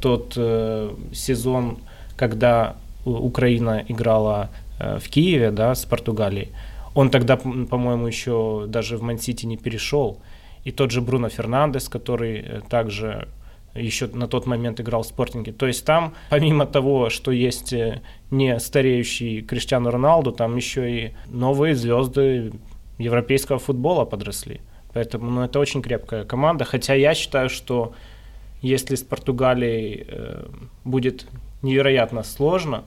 тот 0.00 0.32
сезон, 1.12 1.78
когда 2.16 2.76
Украина 3.04 3.84
играла 3.88 4.48
в 4.78 5.08
Киеве 5.10 5.50
да, 5.50 5.74
с 5.74 5.84
Португалией, 5.84 6.48
он 6.94 7.10
тогда, 7.10 7.36
по-моему, 7.36 8.06
еще 8.06 8.64
даже 8.68 8.96
в 8.96 9.02
Мансити 9.02 9.46
не 9.46 9.56
перешел. 9.56 10.20
И 10.64 10.70
тот 10.70 10.90
же 10.90 11.00
Бруно 11.00 11.28
Фернандес, 11.28 11.88
который 11.88 12.38
э, 12.38 12.60
также 12.68 13.28
еще 13.74 14.06
на 14.06 14.28
тот 14.28 14.46
момент 14.46 14.80
играл 14.80 15.02
в 15.02 15.06
спортинге. 15.06 15.52
То 15.52 15.66
есть 15.66 15.84
там, 15.84 16.14
помимо 16.30 16.64
того, 16.64 17.10
что 17.10 17.32
есть 17.32 17.72
э, 17.72 18.00
не 18.30 18.58
стареющий 18.60 19.42
Криштиану 19.42 19.90
Роналду, 19.90 20.32
там 20.32 20.56
еще 20.56 20.90
и 20.90 21.12
новые 21.26 21.74
звезды 21.74 22.52
европейского 22.98 23.58
футбола 23.58 24.04
подросли. 24.04 24.60
Поэтому 24.92 25.28
ну, 25.30 25.42
это 25.42 25.58
очень 25.58 25.82
крепкая 25.82 26.24
команда. 26.24 26.64
Хотя 26.64 26.94
я 26.94 27.14
считаю, 27.14 27.50
что 27.50 27.94
если 28.62 28.94
с 28.94 29.02
Португалией 29.02 30.06
э, 30.06 30.46
будет 30.84 31.26
невероятно 31.62 32.22
сложно, 32.22 32.84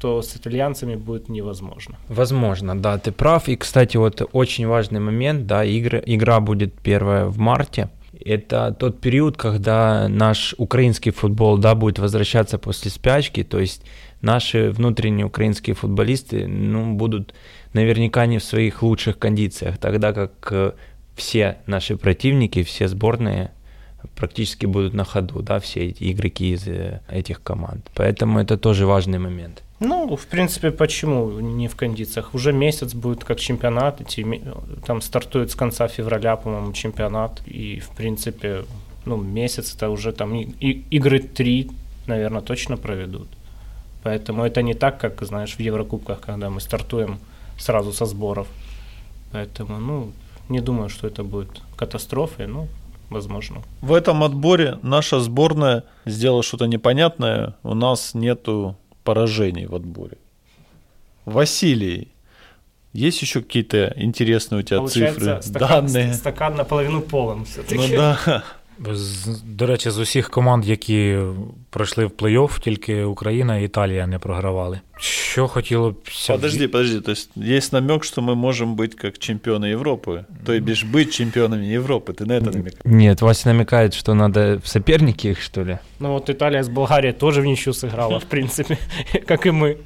то 0.00 0.22
с 0.22 0.36
итальянцами 0.36 0.96
будет 0.96 1.28
невозможно. 1.28 1.96
Возможно, 2.08 2.78
да, 2.78 2.98
ты 2.98 3.12
прав. 3.12 3.48
И, 3.48 3.56
кстати, 3.56 3.96
вот 3.96 4.22
очень 4.32 4.66
важный 4.66 5.00
момент, 5.00 5.46
да, 5.46 5.64
игры, 5.64 6.02
игра 6.06 6.40
будет 6.40 6.74
первая 6.74 7.26
в 7.26 7.38
марте. 7.38 7.88
Это 8.24 8.74
тот 8.78 9.00
период, 9.00 9.36
когда 9.36 10.08
наш 10.08 10.54
украинский 10.58 11.12
футбол, 11.12 11.58
да, 11.58 11.74
будет 11.74 11.98
возвращаться 11.98 12.58
после 12.58 12.90
спячки, 12.90 13.44
то 13.44 13.58
есть 13.58 13.82
наши 14.22 14.70
внутренние 14.70 15.26
украинские 15.26 15.74
футболисты, 15.74 16.46
ну, 16.46 16.94
будут 16.94 17.34
наверняка 17.72 18.26
не 18.26 18.38
в 18.38 18.44
своих 18.44 18.82
лучших 18.82 19.18
кондициях, 19.18 19.78
тогда 19.78 20.12
как 20.12 20.32
э, 20.50 20.72
все 21.16 21.58
наши 21.66 21.96
противники, 21.96 22.62
все 22.62 22.88
сборные 22.88 23.50
практически 24.16 24.66
будут 24.66 24.94
на 24.94 25.04
ходу, 25.04 25.42
да, 25.42 25.58
все 25.58 25.86
эти 25.86 26.12
игроки 26.12 26.52
из 26.52 26.66
э, 26.68 27.00
этих 27.10 27.42
команд. 27.42 27.86
Поэтому 27.94 28.38
это 28.38 28.56
тоже 28.56 28.86
важный 28.86 29.18
момент. 29.18 29.62
Ну, 29.80 30.16
в 30.16 30.26
принципе, 30.26 30.70
почему 30.70 31.40
не 31.40 31.68
в 31.68 31.76
кондициях? 31.76 32.34
Уже 32.34 32.52
месяц 32.52 32.94
будет 32.94 33.24
как 33.24 33.38
чемпионат 33.38 34.00
идти, 34.00 34.26
там 34.84 35.00
стартует 35.00 35.50
с 35.50 35.54
конца 35.54 35.86
февраля, 35.86 36.36
по-моему, 36.36 36.72
чемпионат, 36.72 37.42
и, 37.46 37.78
в 37.78 37.90
принципе, 37.90 38.64
ну, 39.04 39.16
месяц 39.16 39.74
это 39.76 39.88
уже 39.90 40.12
там 40.12 40.34
и, 40.34 40.48
и, 40.60 40.84
игры 40.90 41.20
три, 41.20 41.70
наверное, 42.06 42.42
точно 42.42 42.76
проведут. 42.76 43.28
Поэтому 44.02 44.42
это 44.42 44.62
не 44.62 44.74
так, 44.74 44.98
как, 45.00 45.22
знаешь, 45.22 45.54
в 45.56 45.60
Еврокубках, 45.60 46.20
когда 46.20 46.50
мы 46.50 46.60
стартуем 46.60 47.18
сразу 47.56 47.92
со 47.92 48.06
сборов. 48.06 48.48
Поэтому, 49.32 49.78
ну, 49.78 50.12
не 50.48 50.60
думаю, 50.60 50.88
что 50.88 51.06
это 51.06 51.22
будет 51.22 51.62
катастрофой, 51.76 52.46
ну, 52.46 52.68
возможно. 53.10 53.62
В 53.80 53.92
этом 53.92 54.22
отборе 54.22 54.78
наша 54.82 55.20
сборная 55.20 55.84
сделала 56.06 56.42
что-то 56.42 56.66
непонятное. 56.66 57.56
У 57.62 57.74
нас 57.74 58.14
нету 58.14 58.76
поражений 59.04 59.66
в 59.66 59.74
отборе. 59.74 60.18
Василий, 61.24 62.08
есть 62.92 63.20
еще 63.22 63.42
какие-то 63.42 63.92
интересные 63.96 64.60
у 64.60 64.62
тебя 64.62 64.78
Получается, 64.78 65.20
цифры, 65.20 65.42
стакан, 65.42 65.86
данные? 65.86 66.14
Стакан 66.14 66.54
наполовину 66.56 67.02
полон 67.02 67.44
все-таки. 67.44 67.76
Ну 67.76 67.96
да. 67.96 68.44
До 69.45 69.67
речі, 69.67 69.89
з 69.89 69.97
усіх 69.97 70.29
команд, 70.29 70.65
які 70.65 71.19
пройшли 71.69 72.05
в 72.05 72.09
плей-офф, 72.09 72.59
тільки 72.59 73.03
Україна 73.03 73.57
і 73.57 73.65
Італія 73.65 74.07
не 74.07 74.19
програвали. 74.19 74.79
Що 74.97 75.47
хотіло 75.47 75.91
б... 75.91 75.95
Подожди, 76.27 76.67
подожди, 76.67 77.01
то 77.01 77.11
есть 77.11 77.29
есть 77.37 77.73
намек, 77.73 78.03
что 78.03 78.21
мы 78.21 78.35
можем 78.35 78.75
быть 78.75 78.95
как 78.95 79.17
чемпионы 79.17 79.65
Европы, 79.65 80.25
то 80.45 80.53
и 80.53 80.59
бишь 80.59 80.83
быть 80.83 81.11
чемпионами 81.11 81.65
Европы, 81.77 82.13
ты 82.13 82.25
на 82.25 82.33
это 82.33 82.51
намекаешь? 82.51 82.85
Нет, 82.85 83.21
Вася 83.21 83.53
намекает, 83.53 83.93
что 83.93 84.13
надо 84.13 84.59
в 84.63 84.67
соперники 84.67 85.27
их, 85.27 85.41
что 85.41 85.63
ли? 85.63 85.77
Ну 85.99 86.11
вот 86.11 86.29
Италия 86.29 86.61
с 86.63 86.69
Болгарией 86.69 87.13
тоже 87.13 87.41
в 87.41 87.45
ничью 87.45 87.73
сыграла, 87.73 88.19
в 88.19 88.25
принципе, 88.25 88.77
как 89.27 89.45
и 89.45 89.51
мы. 89.51 89.77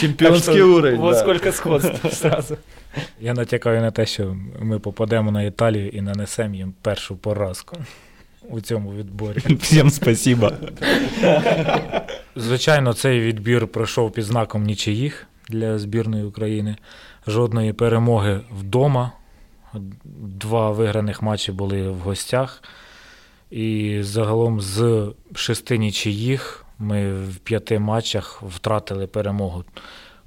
Чемпионский 0.00 0.62
уровень, 0.62 1.00
Вот 1.00 1.18
сколько 1.18 1.52
сходств 1.52 2.14
сразу. 2.14 2.56
Я 3.20 3.34
натякаю 3.34 3.80
на 3.80 3.90
те, 3.90 4.06
що 4.06 4.36
ми 4.60 4.78
попадемо 4.78 5.30
на 5.30 5.42
Італію 5.42 5.88
і 5.88 6.00
нанесемо 6.00 6.54
їм 6.54 6.74
першу 6.82 7.16
поразку 7.16 7.76
у 8.49 8.61
цьому 8.61 8.93
відборі. 8.93 9.39
Всім 9.59 9.89
спасибо. 9.89 10.51
Звичайно, 12.35 12.93
цей 12.93 13.19
відбір 13.19 13.67
пройшов 13.67 14.11
під 14.11 14.23
знаком 14.23 14.63
нічиїх 14.63 15.27
для 15.49 15.79
збірної 15.79 16.23
України. 16.23 16.75
Жодної 17.27 17.73
перемоги 17.73 18.41
вдома. 18.51 19.11
Два 20.13 20.71
виграних 20.71 21.21
матчі 21.21 21.51
були 21.51 21.89
в 21.89 21.99
гостях. 21.99 22.63
І 23.51 23.97
загалом 24.01 24.61
з 24.61 25.07
шести 25.35 25.77
нічиїх 25.77 26.65
ми 26.79 27.13
в 27.13 27.37
п'яти 27.37 27.79
матчах 27.79 28.43
втратили 28.43 29.07
перемогу. 29.07 29.63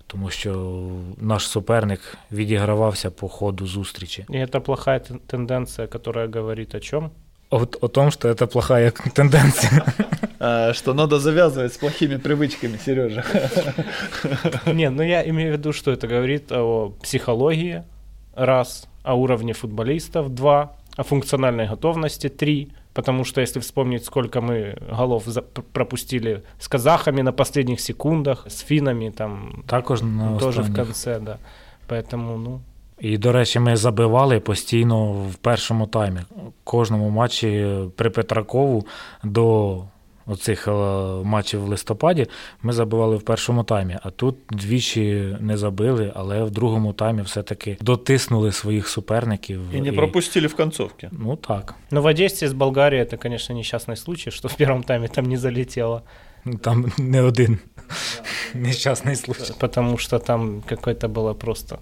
Тому 0.06 0.30
що 0.30 0.82
наш 1.20 1.48
суперник 1.48 2.00
відігравався 2.32 3.10
по 3.10 3.28
ходу 3.28 3.66
зустрічі. 3.66 4.26
І 4.30 4.46
це 4.46 4.60
плохая 4.60 5.00
тенденція, 5.26 5.88
яка 5.92 6.38
говорить 6.40 6.74
о 6.74 6.80
чому? 6.80 7.10
О, 7.52 7.66
о 7.80 7.88
том, 7.88 8.10
что 8.10 8.28
это 8.28 8.46
плохая 8.46 8.92
тенденция. 9.14 9.84
А, 10.40 10.72
что 10.72 10.94
надо 10.94 11.18
завязывать 11.18 11.74
с 11.74 11.76
плохими 11.78 12.16
привычками, 12.16 12.78
Сережа. 12.84 13.24
Не, 14.66 14.90
ну 14.90 15.02
я 15.02 15.28
имею 15.28 15.54
в 15.54 15.58
виду, 15.58 15.72
что 15.72 15.92
это 15.92 16.06
говорит 16.08 16.50
о 16.50 16.92
психологии, 17.02 17.84
раз, 18.34 18.88
о 19.04 19.14
уровне 19.14 19.52
футболистов, 19.52 20.34
два, 20.34 20.72
о 20.96 21.02
функциональной 21.02 21.68
готовности, 21.68 22.28
три, 22.28 22.72
потому 22.94 23.24
что 23.24 23.40
если 23.40 23.60
вспомнить, 23.60 24.04
сколько 24.04 24.40
мы 24.40 24.76
голов 24.90 25.24
за- 25.26 25.42
пропустили 25.42 26.42
с 26.58 26.68
казахами 26.68 27.22
на 27.22 27.32
последних 27.32 27.80
секундах, 27.80 28.46
с 28.48 28.60
финами 28.60 29.10
там 29.10 29.62
Також 29.68 30.00
на 30.00 30.38
тоже 30.38 30.62
в 30.62 30.74
конце, 30.74 31.20
да. 31.20 31.38
Поэтому, 31.86 32.38
ну, 32.38 32.60
І, 33.01 33.17
до 33.17 33.31
речі, 33.31 33.59
ми 33.59 33.75
забивали 33.75 34.39
постійно 34.39 35.11
в 35.11 35.35
першому 35.35 35.87
таймі. 35.87 36.19
Кожному 36.63 37.09
матчі 37.09 37.67
при 37.95 38.09
Петракову 38.09 38.87
до 39.23 39.83
оцих 40.25 40.67
е, 40.67 40.71
матчів 41.23 41.61
в 41.61 41.67
листопаді 41.67 42.27
ми 42.61 42.73
забивали 42.73 43.15
в 43.15 43.21
першому 43.21 43.63
таймі. 43.63 43.97
А 44.03 44.09
тут 44.09 44.35
двічі 44.49 45.37
не 45.39 45.57
забили, 45.57 46.11
але 46.15 46.43
в 46.43 46.51
другому 46.51 46.93
таймі 46.93 47.21
все-таки 47.21 47.77
дотиснули 47.81 48.51
своїх 48.51 48.87
суперників. 48.87 49.61
И 49.75 49.81
не 49.81 49.91
пропустили 49.91 50.47
в 50.47 50.55
концовке. 50.55 51.09
Ну 51.11 51.35
так. 51.35 51.75
но 51.91 52.01
в 52.01 52.07
Одессе 52.07 52.47
с 52.47 52.53
Болгарией 52.53 53.03
это, 53.03 53.17
конечно, 53.17 53.53
несчастный 53.53 53.95
случай, 53.95 54.31
что 54.31 54.47
в 54.47 54.55
первом 54.55 54.83
тайме 54.83 55.07
там 55.07 55.25
не 55.25 55.37
залетело, 55.37 56.01
Там 56.61 56.85
не 56.97 57.19
один 57.27 57.59
нещасний 58.53 59.15
случай. 59.15 59.53
потому 59.59 59.97
что 59.97 60.19
там 60.19 60.61
какое-то 60.61 61.07
было 61.07 61.33
просто 61.33 61.79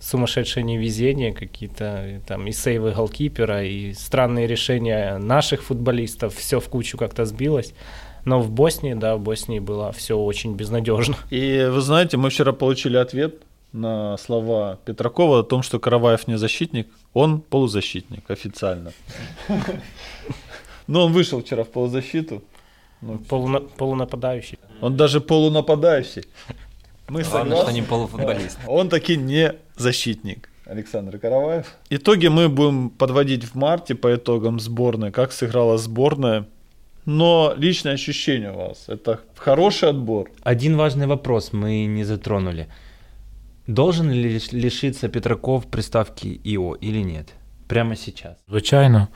сумасшедшее 0.00 0.64
невезение, 0.64 1.32
какие-то 1.32 1.84
э, 1.84 2.20
там 2.26 2.46
и 2.46 2.52
сейвы 2.52 2.92
голкипера, 2.92 3.64
и 3.64 3.92
странные 3.94 4.46
решения 4.46 5.18
наших 5.18 5.62
футболистов, 5.62 6.34
все 6.34 6.60
в 6.60 6.68
кучу 6.68 6.96
как-то 6.96 7.24
сбилось. 7.24 7.74
Но 8.24 8.40
в 8.40 8.50
Боснии, 8.50 8.94
да, 8.94 9.16
в 9.16 9.20
Боснии 9.20 9.58
было 9.58 9.92
все 9.92 10.18
очень 10.18 10.54
безнадежно. 10.54 11.16
И 11.30 11.66
вы 11.70 11.80
знаете, 11.80 12.16
мы 12.16 12.30
вчера 12.30 12.52
получили 12.52 12.96
ответ 12.96 13.42
на 13.72 14.16
слова 14.18 14.78
Петракова 14.84 15.40
о 15.40 15.42
том, 15.42 15.62
что 15.62 15.78
Караваев 15.78 16.26
не 16.28 16.36
защитник, 16.38 16.88
он 17.14 17.40
полузащитник 17.40 18.30
официально. 18.30 18.92
Но 20.86 21.06
он 21.06 21.12
вышел 21.12 21.40
вчера 21.40 21.64
в 21.64 21.68
полузащиту. 21.68 22.42
Ну, 23.00 23.20
Полуна- 23.28 23.68
полунападающий. 23.76 24.58
Он 24.80 24.96
даже 24.96 25.20
полунападающий. 25.20 26.24
Мы 27.09 27.21
Главное, 27.23 27.23
что 27.23 27.55
согласны. 27.55 27.73
не 27.73 27.81
полуфутболист. 27.81 28.57
Он 28.67 28.89
таки 28.89 29.17
не 29.17 29.53
защитник. 29.77 30.49
Александр 30.65 31.17
Караваев. 31.19 31.65
Итоги 31.89 32.27
мы 32.27 32.47
будем 32.49 32.89
подводить 32.89 33.43
в 33.43 33.55
марте 33.55 33.95
по 33.95 34.15
итогам 34.15 34.59
сборной, 34.59 35.11
как 35.11 35.31
сыграла 35.33 35.77
сборная. 35.77 36.45
Но 37.05 37.53
личное 37.57 37.93
ощущение 37.93 38.51
у 38.51 38.55
вас, 38.57 38.85
это 38.89 39.19
хороший 39.35 39.89
отбор. 39.89 40.29
Один 40.43 40.77
важный 40.77 41.05
вопрос 41.07 41.51
мы 41.53 41.85
не 41.85 42.05
затронули. 42.05 42.67
Должен 43.67 44.09
ли 44.11 44.29
лиш- 44.37 44.53
лишиться 44.55 45.09
Петраков 45.09 45.65
приставки 45.65 46.39
ИО 46.45 46.75
или 46.81 47.03
нет? 47.03 47.33
Прямо 47.67 47.95
сейчас. 47.95 48.37
Звичайно, 48.49 49.07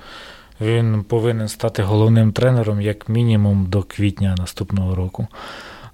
він 0.62 1.04
повинен 1.04 1.48
стати 1.48 1.84
головним 1.84 2.32
тренером 2.32 2.82
як 2.82 3.10
мінімум 3.10 3.66
до 3.70 3.84
квітня 3.84 4.36
наступного 4.38 4.96
року. 4.96 5.28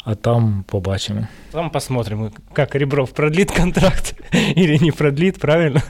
А 0.05 0.15
там 0.15 0.65
побачимо. 0.65 1.29
Там 1.53 1.71
посмотрим, 1.71 2.33
как 2.53 2.75
Ребров 2.75 3.13
продлит 3.13 3.53
контракт 3.53 4.15
или 4.33 4.77
не 4.79 4.91
продлит, 4.91 5.39
правильно? 5.39 5.83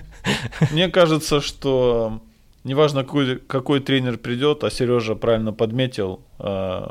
Мне 0.73 0.89
кажется, 0.89 1.41
что 1.41 2.21
неважно, 2.65 3.05
какой, 3.05 3.39
какой 3.39 3.81
тренер 3.81 4.19
придет, 4.19 4.65
а 4.65 4.71
Сережа 4.71 5.15
правильно 5.15 5.53
подметил, 5.53 6.21
э, 6.39 6.87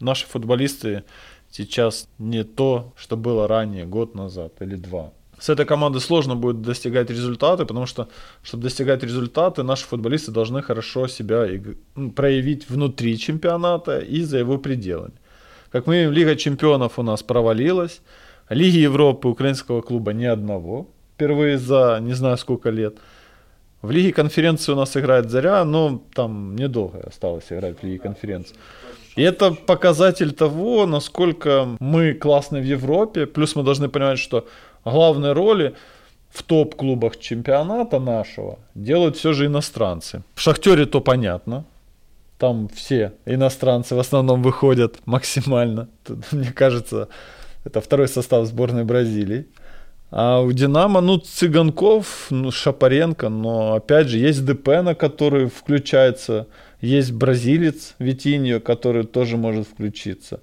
наши 0.00 0.26
футболисты 0.26 1.04
сейчас 1.50 2.08
не 2.18 2.44
то, 2.44 2.92
что 2.96 3.16
было 3.16 3.48
ранее, 3.48 3.86
год 3.86 4.14
назад 4.14 4.52
или 4.60 4.76
два. 4.76 5.12
С 5.38 5.50
этой 5.50 5.66
командой 5.66 6.00
сложно 6.00 6.34
будет 6.34 6.62
достигать 6.62 7.10
результаты, 7.10 7.66
потому 7.66 7.86
что, 7.86 8.08
чтобы 8.42 8.62
достигать 8.62 9.02
результаты, 9.02 9.62
наши 9.62 9.84
футболисты 9.84 10.30
должны 10.30 10.62
хорошо 10.62 11.08
себя 11.08 11.46
проявить 12.14 12.70
внутри 12.70 13.18
чемпионата 13.18 13.98
и 13.98 14.22
за 14.22 14.38
его 14.38 14.56
пределами. 14.56 15.12
Как 15.70 15.86
мы 15.86 15.98
видим, 15.98 16.12
Лига 16.12 16.36
чемпионов 16.36 16.98
у 16.98 17.02
нас 17.02 17.22
провалилась, 17.22 18.00
Лиги 18.48 18.78
Европы 18.78 19.28
украинского 19.28 19.82
клуба 19.82 20.12
ни 20.12 20.24
одного, 20.24 20.88
впервые 21.14 21.58
за 21.58 21.98
не 22.00 22.14
знаю 22.14 22.36
сколько 22.36 22.70
лет. 22.70 22.96
В 23.82 23.90
Лиге 23.90 24.12
конференции 24.12 24.72
у 24.72 24.76
нас 24.76 24.96
играет 24.96 25.30
Заря, 25.30 25.64
но 25.64 26.02
там 26.14 26.56
недолго 26.56 27.00
осталось 27.06 27.44
играть 27.50 27.78
в 27.80 27.84
Лиге 27.84 27.98
конференции. 27.98 28.56
И 29.16 29.22
это 29.22 29.52
показатель 29.52 30.32
того, 30.32 30.86
насколько 30.86 31.76
мы 31.80 32.12
классны 32.14 32.60
в 32.60 32.64
Европе. 32.64 33.26
Плюс 33.26 33.56
мы 33.56 33.62
должны 33.62 33.88
понимать, 33.88 34.18
что 34.18 34.46
главные 34.84 35.32
роли 35.32 35.74
в 36.30 36.42
топ-клубах 36.42 37.18
чемпионата 37.18 37.98
нашего 37.98 38.58
делают 38.74 39.16
все 39.16 39.32
же 39.32 39.46
иностранцы. 39.46 40.22
В 40.34 40.40
Шахтере 40.40 40.84
то 40.84 41.00
понятно. 41.00 41.64
Там 42.38 42.68
все 42.68 43.12
иностранцы 43.24 43.94
в 43.94 43.98
основном 43.98 44.42
выходят 44.42 44.96
максимально. 45.06 45.88
Тут, 46.04 46.18
мне 46.32 46.52
кажется, 46.52 47.08
это 47.64 47.80
второй 47.80 48.08
состав 48.08 48.46
сборной 48.46 48.84
Бразилии. 48.84 49.46
А 50.10 50.40
у 50.40 50.52
Динамо, 50.52 51.00
ну, 51.00 51.18
Цыганков, 51.18 52.28
ну, 52.30 52.50
Шапаренко, 52.50 53.28
но 53.28 53.74
опять 53.74 54.08
же 54.08 54.18
есть 54.18 54.46
Депена, 54.46 54.94
который 54.94 55.46
включается, 55.46 56.46
есть 56.80 57.12
бразилец 57.12 57.94
Витиньо, 57.98 58.60
который 58.60 59.04
тоже 59.04 59.36
может 59.36 59.66
включиться. 59.66 60.40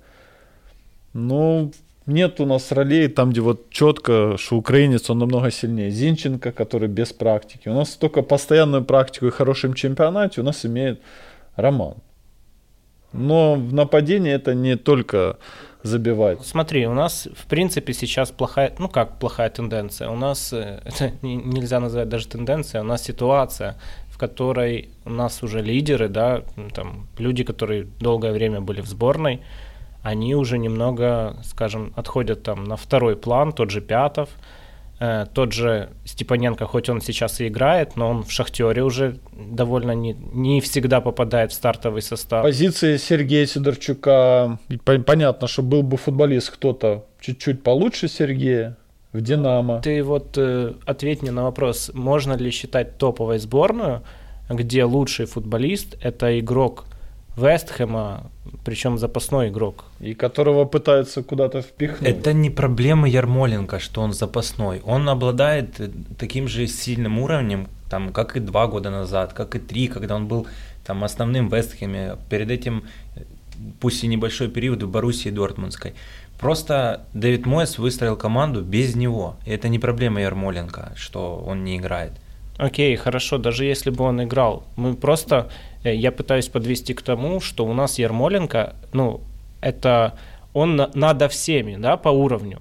Ну, 1.13 1.71
нет 2.05 2.41
у 2.41 2.45
нас 2.45 2.71
ролей 2.71 3.07
там, 3.07 3.29
где 3.29 3.39
вот 3.39 3.69
четко, 3.69 4.35
что 4.37 4.57
украинец, 4.57 5.09
он 5.09 5.19
намного 5.19 5.49
сильнее. 5.49 5.89
Зинченко, 5.91 6.51
который 6.51 6.89
без 6.89 7.13
практики. 7.13 7.69
У 7.69 7.73
нас 7.73 7.91
только 7.91 8.21
постоянную 8.21 8.83
практику 8.83 9.27
и 9.27 9.31
хорошем 9.31 9.73
чемпионате 9.73 10.41
у 10.41 10.43
нас 10.43 10.65
имеет 10.65 10.99
Роман. 11.55 11.95
Но 13.11 13.55
в 13.55 13.73
нападении 13.73 14.31
это 14.31 14.55
не 14.55 14.75
только 14.75 15.37
забивать. 15.83 16.45
Смотри, 16.45 16.87
у 16.87 16.93
нас, 16.93 17.27
в 17.35 17.45
принципе, 17.45 17.93
сейчас 17.93 18.31
плохая, 18.31 18.73
ну 18.79 18.89
как 18.89 19.19
плохая 19.19 19.49
тенденция, 19.49 20.09
у 20.09 20.15
нас, 20.15 20.53
э, 20.53 20.79
это 20.85 21.11
не- 21.21 21.35
нельзя 21.35 21.79
назвать 21.79 22.09
даже 22.09 22.27
тенденция, 22.27 22.81
у 22.81 22.85
нас 22.85 23.03
ситуация, 23.03 23.75
в 24.07 24.17
которой 24.17 24.89
у 25.05 25.09
нас 25.09 25.43
уже 25.43 25.61
лидеры, 25.61 26.07
да, 26.07 26.41
там, 26.73 27.07
люди, 27.17 27.43
которые 27.43 27.87
долгое 27.99 28.31
время 28.31 28.61
были 28.61 28.81
в 28.81 28.87
сборной, 28.87 29.41
они 30.01 30.35
уже 30.35 30.57
немного, 30.57 31.37
скажем, 31.43 31.93
отходят 31.95 32.43
там 32.43 32.63
на 32.63 32.75
второй 32.77 33.15
план, 33.15 33.51
тот 33.51 33.69
же 33.69 33.81
Пятов, 33.81 34.29
э, 35.03 35.25
тот 35.33 35.51
же 35.51 35.89
Степаненко, 36.05 36.65
хоть 36.65 36.89
он 36.89 37.01
сейчас 37.01 37.41
и 37.41 37.47
играет, 37.47 37.97
но 37.97 38.09
он 38.09 38.23
в 38.23 38.31
Шахтере 38.31 38.83
уже 38.83 39.17
довольно 39.33 39.91
не, 39.91 40.13
не 40.13 40.61
всегда 40.61 41.01
попадает 41.01 41.51
в 41.51 41.55
стартовый 41.55 42.01
состав. 42.01 42.43
Позиции 42.43 42.97
Сергея 42.97 43.45
Сидорчука, 43.45 44.59
понятно, 44.85 45.47
что 45.47 45.61
был 45.61 45.83
бы 45.83 45.97
футболист 45.97 46.51
кто-то 46.51 47.05
чуть-чуть 47.19 47.63
получше 47.63 48.07
Сергея 48.07 48.77
в 49.11 49.21
Динамо. 49.21 49.81
Ты 49.81 50.03
вот 50.03 50.37
э, 50.37 50.73
ответь 50.85 51.21
мне 51.21 51.31
на 51.31 51.43
вопрос, 51.43 51.91
можно 51.93 52.33
ли 52.33 52.49
считать 52.49 52.97
топовой 52.97 53.39
сборную, 53.39 54.03
где 54.49 54.85
лучший 54.85 55.25
футболист 55.25 55.97
это 56.01 56.39
игрок 56.39 56.85
Вестхэма, 57.35 58.29
причем 58.63 58.97
запасной 58.97 59.49
игрок. 59.49 59.85
И 59.99 60.13
которого 60.13 60.65
пытаются 60.65 61.23
куда-то 61.23 61.61
впихнуть. 61.61 62.09
Это 62.09 62.33
не 62.33 62.49
проблема 62.49 63.07
Ярмоленко, 63.07 63.79
что 63.79 64.01
он 64.01 64.13
запасной. 64.13 64.81
Он 64.85 65.09
обладает 65.09 65.79
э, 65.79 65.89
таким 66.17 66.47
же 66.47 66.67
сильным 66.67 67.19
уровнем, 67.19 67.67
там, 67.89 68.13
как 68.13 68.37
и 68.37 68.39
два 68.39 68.67
года 68.67 68.91
назад, 68.91 69.33
как 69.33 69.55
и 69.55 69.59
три, 69.59 69.87
когда 69.87 70.15
он 70.15 70.27
был 70.27 70.47
там 70.85 71.03
основным 71.03 71.49
Вестхэме. 71.49 72.17
Перед 72.29 72.51
этим, 72.51 72.83
э, 73.15 73.21
пусть 73.79 74.03
и 74.03 74.07
небольшой 74.07 74.47
период 74.49 74.83
в 74.83 74.89
Боруссии 74.89 75.29
Дортмундской. 75.29 75.93
Просто 76.39 77.05
Дэвид 77.13 77.45
Мойс 77.45 77.77
выстроил 77.77 78.15
команду 78.15 78.61
без 78.61 78.95
него. 78.95 79.37
И 79.45 79.51
это 79.51 79.69
не 79.69 79.79
проблема 79.79 80.21
Ярмоленко, 80.21 80.91
что 80.95 81.37
он 81.37 81.63
не 81.63 81.77
играет. 81.77 82.11
Окей, 82.57 82.95
хорошо, 82.95 83.37
даже 83.37 83.65
если 83.65 83.89
бы 83.89 84.03
он 84.03 84.23
играл, 84.23 84.63
мы 84.75 84.93
просто, 84.93 85.49
э, 85.83 85.95
я 85.95 86.11
пытаюсь 86.11 86.47
подвести 86.49 86.93
к 86.93 87.01
тому, 87.01 87.39
что 87.39 87.65
у 87.65 87.73
нас 87.73 87.97
Ярмоленко, 87.99 88.75
ну, 88.93 89.21
это 89.61 90.17
он 90.53 90.75
на- 90.75 90.91
надо 90.93 91.27
всеми, 91.29 91.77
да, 91.77 91.97
по 91.97 92.09
уровню. 92.09 92.59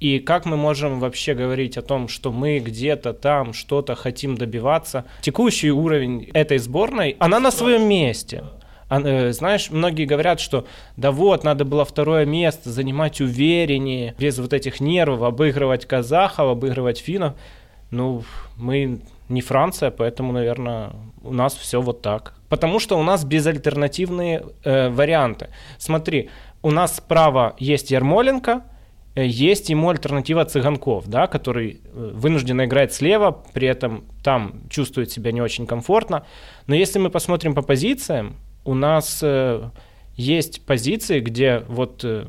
И 0.00 0.18
как 0.18 0.44
мы 0.46 0.56
можем 0.56 0.98
вообще 0.98 1.34
говорить 1.34 1.76
о 1.76 1.82
том, 1.82 2.08
что 2.08 2.32
мы 2.32 2.58
где-то 2.58 3.12
там 3.12 3.52
что-то 3.52 3.94
хотим 3.94 4.36
добиваться? 4.36 5.04
Текущий 5.20 5.70
уровень 5.70 6.28
этой 6.34 6.58
сборной, 6.58 7.14
она 7.20 7.38
на 7.38 7.52
своем 7.52 7.88
месте. 7.88 8.42
Э, 8.90 9.30
Знаешь, 9.32 9.70
многие 9.70 10.04
говорят, 10.04 10.40
что 10.40 10.66
да 10.96 11.12
вот, 11.12 11.44
надо 11.44 11.64
было 11.64 11.84
второе 11.84 12.24
место 12.26 12.70
занимать 12.70 13.20
увереннее, 13.20 14.16
без 14.18 14.38
вот 14.38 14.52
этих 14.52 14.80
нервов, 14.80 15.22
обыгрывать 15.22 15.86
казахов, 15.86 16.50
обыгрывать 16.50 16.98
финнов. 16.98 17.34
Ну, 17.92 18.24
мы 18.56 19.00
не 19.28 19.40
Франция, 19.42 19.90
поэтому, 19.90 20.32
наверное, 20.32 20.90
у 21.22 21.32
нас 21.32 21.54
все 21.54 21.80
вот 21.80 22.02
так. 22.02 22.34
Потому 22.48 22.80
что 22.80 22.98
у 22.98 23.02
нас 23.02 23.24
безальтернативные 23.24 24.42
э, 24.64 24.88
варианты. 24.88 25.48
Смотри, 25.78 26.30
у 26.62 26.70
нас 26.70 26.96
справа 26.96 27.54
есть 27.58 27.90
Ермоленко, 27.90 28.62
э, 29.14 29.26
есть 29.26 29.70
ему 29.70 29.90
альтернатива 29.90 30.44
Цыганков, 30.44 31.06
да, 31.06 31.26
который 31.26 31.80
э, 31.84 32.10
вынужденно 32.14 32.64
играет 32.64 32.94
слева, 32.94 33.42
при 33.52 33.68
этом 33.68 34.04
там 34.24 34.62
чувствует 34.70 35.10
себя 35.10 35.30
не 35.32 35.42
очень 35.42 35.66
комфортно. 35.66 36.24
Но 36.66 36.74
если 36.74 36.98
мы 36.98 37.10
посмотрим 37.10 37.54
по 37.54 37.62
позициям, 37.62 38.36
у 38.64 38.74
нас 38.74 39.20
э, 39.22 39.70
есть 40.16 40.64
позиции, 40.64 41.20
где 41.20 41.62
вот 41.68 42.04
э, 42.04 42.26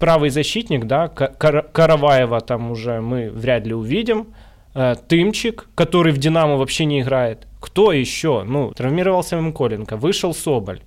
правый 0.00 0.30
защитник, 0.30 0.86
да, 0.86 1.08
Кар- 1.08 1.68
Караваева 1.72 2.40
там 2.40 2.70
уже 2.72 3.00
мы 3.00 3.30
вряд 3.30 3.66
ли 3.66 3.74
увидим, 3.74 4.34
э, 4.74 4.94
Тымчик, 5.08 5.68
который 5.74 6.12
в 6.12 6.18
Динамо 6.18 6.56
вообще 6.56 6.84
не 6.84 7.00
играет. 7.00 7.46
Кто 7.60 7.92
еще? 7.92 8.42
Ну, 8.44 8.72
травмировался 8.72 9.40
Мколенко, 9.40 9.96
вышел 9.96 10.34
Соболь. 10.34 10.80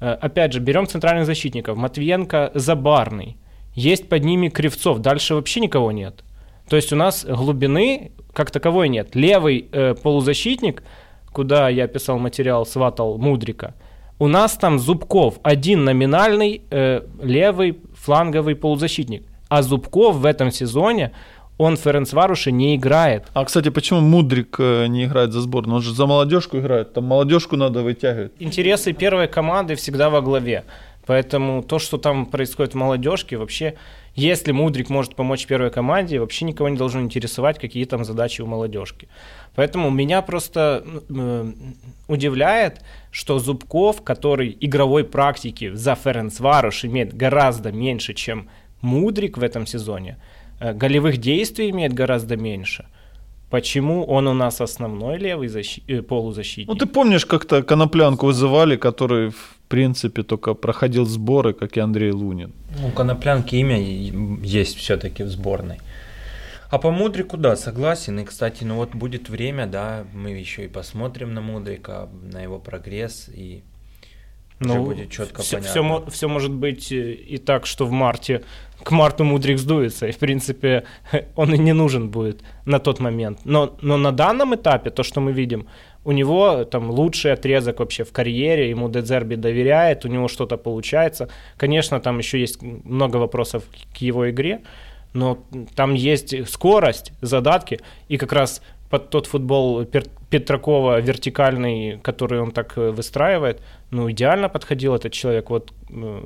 Э, 0.00 0.12
опять 0.20 0.52
же, 0.52 0.60
берем 0.60 0.86
центральных 0.86 1.26
защитников. 1.26 1.76
Матвиенко, 1.76 2.52
Забарный. 2.54 3.36
Есть 3.74 4.08
под 4.08 4.24
ними 4.24 4.48
Кривцов. 4.48 4.98
Дальше 4.98 5.34
вообще 5.34 5.60
никого 5.60 5.92
нет. 5.92 6.24
То 6.68 6.76
есть 6.76 6.92
у 6.92 6.96
нас 6.96 7.24
глубины 7.24 8.12
как 8.32 8.50
таковой 8.50 8.88
нет. 8.88 9.14
Левый 9.14 9.68
э, 9.72 9.94
полузащитник, 9.94 10.82
куда 11.32 11.68
я 11.68 11.86
писал 11.86 12.18
материал, 12.18 12.66
сватал 12.66 13.18
Мудрика, 13.18 13.74
у 14.18 14.28
нас 14.28 14.52
там 14.52 14.78
Зубков, 14.78 15.40
один 15.42 15.84
номинальный 15.84 16.62
э, 16.70 17.02
левый 17.20 17.80
фланговый 17.94 18.54
полузащитник. 18.54 19.24
А 19.48 19.62
Зубков 19.62 20.16
в 20.16 20.24
этом 20.24 20.50
сезоне 20.50 21.12
он 21.58 21.76
Ференцваруше 21.76 22.50
не 22.52 22.76
играет. 22.76 23.24
А, 23.34 23.44
кстати, 23.44 23.68
почему 23.68 24.00
Мудрик 24.00 24.56
э, 24.58 24.86
не 24.86 25.04
играет 25.04 25.32
за 25.32 25.40
сборную? 25.40 25.76
Он 25.76 25.82
же 25.82 25.94
за 25.94 26.06
молодежку 26.06 26.58
играет, 26.58 26.92
там 26.92 27.04
молодежку 27.04 27.56
надо 27.56 27.82
вытягивать. 27.82 28.32
Интересы 28.38 28.92
первой 28.92 29.28
команды 29.28 29.74
всегда 29.74 30.10
во 30.10 30.20
главе. 30.20 30.64
Поэтому 31.06 31.62
то, 31.62 31.78
что 31.78 31.98
там 31.98 32.26
происходит 32.26 32.74
в 32.74 32.76
молодежке, 32.76 33.36
вообще, 33.36 33.74
если 34.14 34.52
Мудрик 34.52 34.88
может 34.88 35.16
помочь 35.16 35.46
первой 35.46 35.70
команде, 35.70 36.20
вообще 36.20 36.44
никого 36.44 36.68
не 36.68 36.76
должно 36.76 37.00
интересовать, 37.00 37.58
какие 37.58 37.84
там 37.86 38.04
задачи 38.04 38.40
у 38.40 38.46
молодежки. 38.46 39.08
Поэтому 39.56 39.90
меня 39.90 40.22
просто 40.22 40.84
э, 40.84 41.52
удивляет, 42.06 42.82
что 43.10 43.38
Зубков, 43.38 44.02
который 44.02 44.56
игровой 44.60 45.04
практики 45.04 45.74
за 45.74 45.96
Ференцваруш 45.96 46.84
имеет 46.84 47.14
гораздо 47.14 47.72
меньше, 47.72 48.14
чем 48.14 48.48
Мудрик 48.80 49.38
в 49.38 49.42
этом 49.42 49.66
сезоне, 49.66 50.18
голевых 50.62 51.16
действий 51.16 51.70
имеет 51.70 51.92
гораздо 51.92 52.36
меньше. 52.36 52.84
Почему 53.50 54.04
он 54.04 54.28
у 54.28 54.34
нас 54.34 54.60
основной 54.60 55.18
левый 55.18 55.48
защи... 55.48 55.82
э, 55.88 56.02
полузащитник? 56.02 56.68
Ну, 56.68 56.74
ты 56.74 56.86
помнишь, 56.86 57.26
как-то 57.26 57.62
Коноплянку 57.62 58.26
вызывали, 58.26 58.76
который, 58.76 59.28
в 59.28 59.58
принципе, 59.68 60.22
только 60.22 60.54
проходил 60.54 61.04
сборы, 61.04 61.52
как 61.52 61.76
и 61.76 61.80
Андрей 61.80 62.12
Лунин. 62.12 62.52
Ну, 62.80 62.90
Коноплянки 62.90 63.56
имя 63.56 63.78
есть 63.78 64.76
все-таки 64.78 65.24
в 65.24 65.28
сборной. 65.28 65.80
А 66.70 66.78
по 66.78 66.90
Мудрику, 66.90 67.36
да, 67.36 67.56
согласен. 67.56 68.20
И, 68.20 68.24
кстати, 68.24 68.64
ну 68.64 68.76
вот 68.76 68.94
будет 68.94 69.28
время, 69.28 69.66
да, 69.66 70.04
мы 70.14 70.30
еще 70.30 70.64
и 70.64 70.68
посмотрим 70.68 71.34
на 71.34 71.42
Мудрика, 71.42 72.08
на 72.22 72.42
его 72.42 72.58
прогресс, 72.58 73.28
и 73.28 73.62
ну, 74.66 74.74
уже 74.74 74.94
будет 74.94 75.10
четко 75.10 75.42
все, 75.42 75.58
понятно. 75.58 76.00
Все, 76.00 76.10
все 76.10 76.28
может 76.28 76.52
быть 76.52 76.92
э, 76.92 77.12
и 77.12 77.38
так, 77.38 77.66
что 77.66 77.86
в 77.86 77.90
марте 77.90 78.42
к 78.82 78.90
марту 78.90 79.24
Мудрик 79.24 79.58
сдуется, 79.58 80.06
и, 80.06 80.12
в 80.12 80.18
принципе, 80.18 80.84
он 81.36 81.54
и 81.54 81.58
не 81.58 81.72
нужен 81.72 82.10
будет 82.10 82.42
на 82.64 82.78
тот 82.78 83.00
момент. 83.00 83.40
Но, 83.44 83.76
но 83.80 83.96
на 83.96 84.12
данном 84.12 84.54
этапе, 84.54 84.90
то, 84.90 85.02
что 85.02 85.20
мы 85.20 85.32
видим, 85.32 85.66
у 86.04 86.12
него 86.12 86.64
там 86.64 86.90
лучший 86.90 87.32
отрезок 87.32 87.78
вообще 87.78 88.04
в 88.04 88.12
карьере, 88.12 88.70
ему 88.70 88.88
Дезерби 88.88 89.36
доверяет, 89.36 90.04
у 90.04 90.08
него 90.08 90.28
что-то 90.28 90.56
получается. 90.56 91.28
Конечно, 91.56 92.00
там 92.00 92.18
еще 92.18 92.40
есть 92.40 92.60
много 92.62 93.16
вопросов 93.18 93.64
к 93.94 93.98
его 93.98 94.28
игре, 94.30 94.62
но 95.12 95.38
там 95.76 95.94
есть 95.94 96.48
скорость, 96.48 97.12
задатки, 97.20 97.80
и 98.08 98.16
как 98.16 98.32
раз 98.32 98.62
под 98.90 99.10
тот 99.10 99.26
футбол 99.26 99.86
Петракова 100.30 101.00
вертикальный, 101.00 101.98
который 102.02 102.40
он 102.40 102.50
так 102.50 102.76
э, 102.76 102.90
выстраивает, 102.90 103.62
ну, 103.92 104.10
идеально 104.10 104.48
подходил 104.48 104.94
этот 104.94 105.12
человек. 105.12 105.50
Вот 105.50 105.72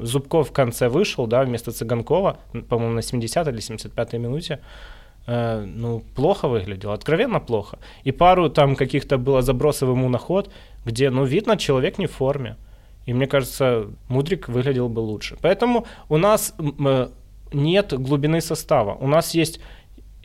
Зубков 0.01 0.49
в 0.49 0.53
конце 0.53 0.89
вышел, 0.89 1.27
да, 1.27 1.43
вместо 1.43 1.73
Цыганкова, 1.73 2.39
по-моему, 2.69 2.95
на 2.95 3.03
70 3.03 3.49
или 3.49 3.59
75-й 3.59 4.19
минуте, 4.19 4.61
э, 5.27 5.65
ну, 5.67 6.03
плохо 6.15 6.47
выглядел, 6.49 6.93
откровенно 6.93 7.41
плохо. 7.41 7.79
И 8.05 8.13
пару 8.13 8.49
там 8.51 8.77
каких-то 8.77 9.19
было 9.19 9.43
забросов 9.43 9.89
ему 9.89 10.09
на 10.09 10.19
ход, 10.19 10.51
где, 10.85 11.11
ну, 11.11 11.25
видно, 11.25 11.57
человек 11.57 11.99
не 11.99 12.07
в 12.07 12.13
форме. 12.13 12.57
И 13.05 13.15
мне 13.15 13.27
кажется, 13.27 13.87
Мудрик 14.09 14.49
выглядел 14.49 14.89
бы 14.89 15.01
лучше. 15.01 15.37
Поэтому 15.43 15.87
у 16.09 16.19
нас 16.19 16.55
э, 16.59 17.09
нет 17.53 17.93
глубины 17.93 18.41
состава. 18.41 18.95
У 18.95 19.09
нас 19.09 19.35
есть 19.35 19.61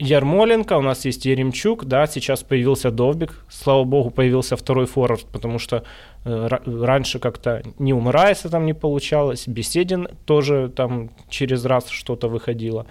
Ярмоленко, 0.01 0.77
у 0.77 0.81
нас 0.81 1.05
есть 1.05 1.25
Еремчук, 1.25 1.85
да, 1.85 2.07
сейчас 2.07 2.41
появился 2.41 2.89
Довбик, 2.89 3.45
слава 3.49 3.83
богу, 3.83 4.09
появился 4.09 4.55
второй 4.55 4.87
форвард, 4.87 5.27
потому 5.31 5.59
что 5.59 5.83
э, 6.25 6.47
раньше 6.65 7.19
как-то 7.19 7.61
не 7.77 7.93
у 7.93 7.99
Мрайса 7.99 8.49
там 8.49 8.65
не 8.65 8.73
получалось, 8.73 9.47
Беседин 9.47 10.07
тоже 10.25 10.71
там 10.75 11.11
через 11.29 11.65
раз 11.65 11.87
что-то 11.89 12.29
выходило. 12.29 12.87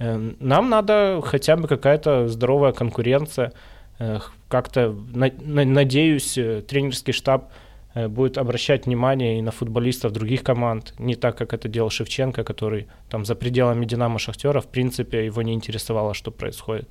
Э, 0.00 0.16
нам 0.40 0.68
надо 0.68 1.20
хотя 1.24 1.56
бы 1.56 1.68
какая-то 1.68 2.26
здоровая 2.26 2.72
конкуренция, 2.72 3.52
э, 4.00 4.18
как-то, 4.48 4.92
на, 5.14 5.30
на, 5.40 5.64
надеюсь, 5.64 6.32
тренерский 6.66 7.12
штаб 7.12 7.52
будет 7.94 8.38
обращать 8.38 8.86
внимание 8.86 9.38
и 9.38 9.42
на 9.42 9.50
футболистов 9.50 10.12
других 10.12 10.42
команд, 10.42 10.94
не 10.98 11.16
так, 11.16 11.36
как 11.36 11.52
это 11.52 11.68
делал 11.68 11.90
Шевченко, 11.90 12.44
который 12.44 12.86
там 13.08 13.24
за 13.24 13.34
пределами 13.34 13.84
Динамо 13.84 14.18
Шахтера, 14.18 14.60
в 14.60 14.68
принципе, 14.68 15.26
его 15.26 15.42
не 15.42 15.54
интересовало, 15.54 16.14
что 16.14 16.30
происходит. 16.30 16.88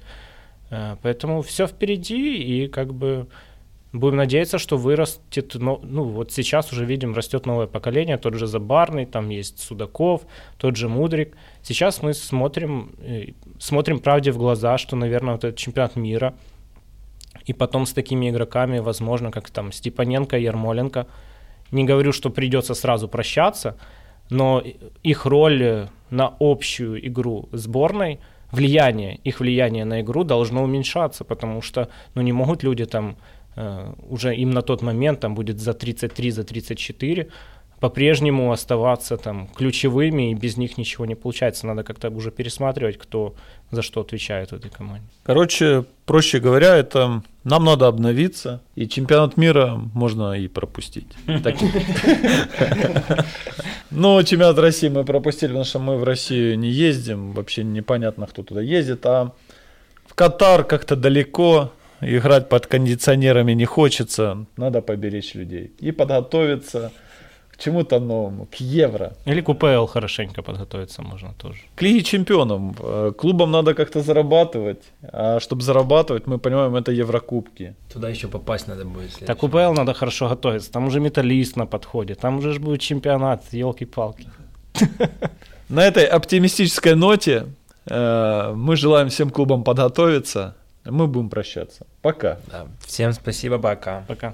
Э, 0.70 0.98
поэтому 1.02 1.42
все 1.42 1.68
впереди, 1.68 2.38
и 2.38 2.68
как 2.68 2.94
бы 2.94 3.28
будем 3.94 4.18
надеяться, 4.18 4.58
что 4.58 4.78
вырастет, 4.78 5.56
ну, 5.56 5.80
ну 5.84 6.04
вот 6.04 6.32
сейчас 6.32 6.72
уже 6.74 6.86
видим, 6.86 7.16
растет 7.16 7.46
новое 7.46 7.68
поколение, 7.68 8.18
тот 8.18 8.36
же 8.36 8.46
Забарный, 8.46 9.06
там 9.06 9.30
есть 9.30 9.60
Судаков, 9.60 10.24
тот 10.58 10.76
же 10.76 10.90
Мудрик. 10.90 11.36
Сейчас 11.64 12.04
мы 12.04 12.14
смотрим, 12.14 12.92
э, 13.00 13.28
смотрим 13.58 14.00
правде 14.00 14.32
в 14.32 14.38
глаза, 14.38 14.78
что, 14.78 14.96
наверное, 14.96 15.34
вот 15.36 15.44
этот 15.44 15.58
чемпионат 15.58 15.96
мира– 15.96 16.34
и 17.46 17.54
потом 17.54 17.86
с 17.86 17.94
такими 17.94 18.30
игроками, 18.30 18.80
возможно, 18.80 19.32
как 19.32 19.50
там 19.50 19.72
Степаненко, 19.72 20.38
Ермоленко. 20.38 21.08
Не 21.72 21.84
говорю, 21.84 22.12
что 22.12 22.30
придется 22.30 22.74
сразу 22.74 23.08
прощаться, 23.08 23.78
но 24.30 24.64
их 25.04 25.26
роль 25.26 25.88
на 26.10 26.34
общую 26.40 27.08
игру 27.08 27.50
сборной, 27.52 28.20
влияние, 28.52 29.20
их 29.24 29.40
влияние 29.40 29.86
на 29.86 30.02
игру 30.02 30.24
должно 30.24 30.64
уменьшаться, 30.64 31.24
потому 31.24 31.62
что 31.62 31.90
ну, 32.16 32.22
не 32.22 32.32
могут 32.32 32.64
люди 32.64 32.86
там 32.86 33.16
э, 33.56 33.94
уже 34.10 34.36
им 34.36 34.52
на 34.52 34.62
тот 34.62 34.82
момент 34.82 35.20
там 35.20 35.36
будет 35.36 35.60
за 35.60 35.74
33, 35.74 36.32
за 36.32 36.44
34 36.44 37.28
по-прежнему 37.80 38.52
оставаться 38.52 39.18
там 39.18 39.48
ключевыми, 39.56 40.32
и 40.32 40.34
без 40.34 40.58
них 40.58 40.78
ничего 40.78 41.06
не 41.06 41.16
получается. 41.16 41.66
Надо 41.66 41.84
как-то 41.84 42.10
уже 42.10 42.32
пересматривать, 42.32 42.98
кто 42.98 43.36
за 43.72 43.82
что 43.82 44.02
отвечает 44.02 44.52
в 44.52 44.56
этой 44.56 44.70
команде. 44.70 45.06
Короче, 45.24 45.86
проще 46.06 46.40
говоря, 46.40 46.76
это 46.76 47.24
нам 47.44 47.64
надо 47.64 47.88
обновиться, 47.88 48.62
и 48.76 48.88
чемпионат 48.88 49.38
мира 49.38 49.80
можно 49.94 50.34
и 50.34 50.48
пропустить. 50.48 51.08
Но 53.92 54.22
чемпионат 54.24 54.60
России 54.60 54.90
мы 54.90 55.04
пропустили, 55.06 55.50
потому 55.50 55.66
что 55.66 55.80
мы 55.80 55.98
в 55.98 56.04
Россию 56.04 56.60
не 56.60 56.70
ездим, 56.70 57.32
вообще 57.32 57.64
непонятно, 57.64 58.28
кто 58.28 58.44
туда 58.44 58.62
ездит, 58.62 59.06
а 59.06 59.32
в 60.06 60.14
Катар 60.16 60.64
как-то 60.64 60.96
далеко, 60.96 61.72
играть 62.02 62.50
под 62.50 62.68
кондиционерами 62.68 63.54
не 63.54 63.66
хочется, 63.66 64.46
надо 64.58 64.82
поберечь 64.82 65.34
людей 65.34 65.72
и 65.80 65.92
подготовиться– 65.92 66.92
чему-то 67.60 68.00
новому, 68.00 68.46
к 68.46 68.56
евро. 68.56 69.12
Или 69.26 69.42
к 69.42 69.50
УПЛ 69.50 69.86
хорошенько 69.86 70.42
подготовиться 70.42 71.02
можно 71.02 71.34
тоже. 71.34 71.60
К 71.76 71.82
Лиге 71.82 72.04
чемпионов. 72.04 72.62
Э, 72.80 73.12
клубам 73.18 73.52
надо 73.52 73.74
как-то 73.74 74.02
зарабатывать. 74.02 74.84
А 75.04 75.40
чтобы 75.40 75.62
зарабатывать, 75.62 76.28
мы 76.28 76.38
понимаем, 76.38 76.76
это 76.76 76.92
Еврокубки. 76.92 77.76
Туда 77.94 78.10
еще 78.10 78.28
попасть 78.28 78.68
надо 78.68 78.86
будет. 78.86 79.26
Так 79.26 79.44
УПЛ 79.44 79.74
надо 79.74 79.94
хорошо 79.94 80.30
готовиться. 80.30 80.72
Там 80.72 80.88
уже 80.88 81.00
металлист 81.00 81.58
на 81.58 81.66
подходе. 81.66 82.16
Там 82.16 82.38
уже 82.38 82.54
же 82.54 82.60
будет 82.60 82.82
чемпионат, 82.82 83.44
елки-палки. 83.52 84.28
На 85.70 85.86
этой 85.86 86.06
оптимистической 86.06 86.96
ноте 86.96 87.46
э, 87.86 88.54
мы 88.56 88.76
желаем 88.76 89.10
всем 89.10 89.30
клубам 89.30 89.64
подготовиться. 89.64 90.56
Мы 90.86 91.08
будем 91.08 91.30
прощаться. 91.30 91.86
Пока. 92.02 92.40
Всем 92.86 93.14
спасибо, 93.14 93.60
пока. 93.60 94.04
Пока. 94.08 94.34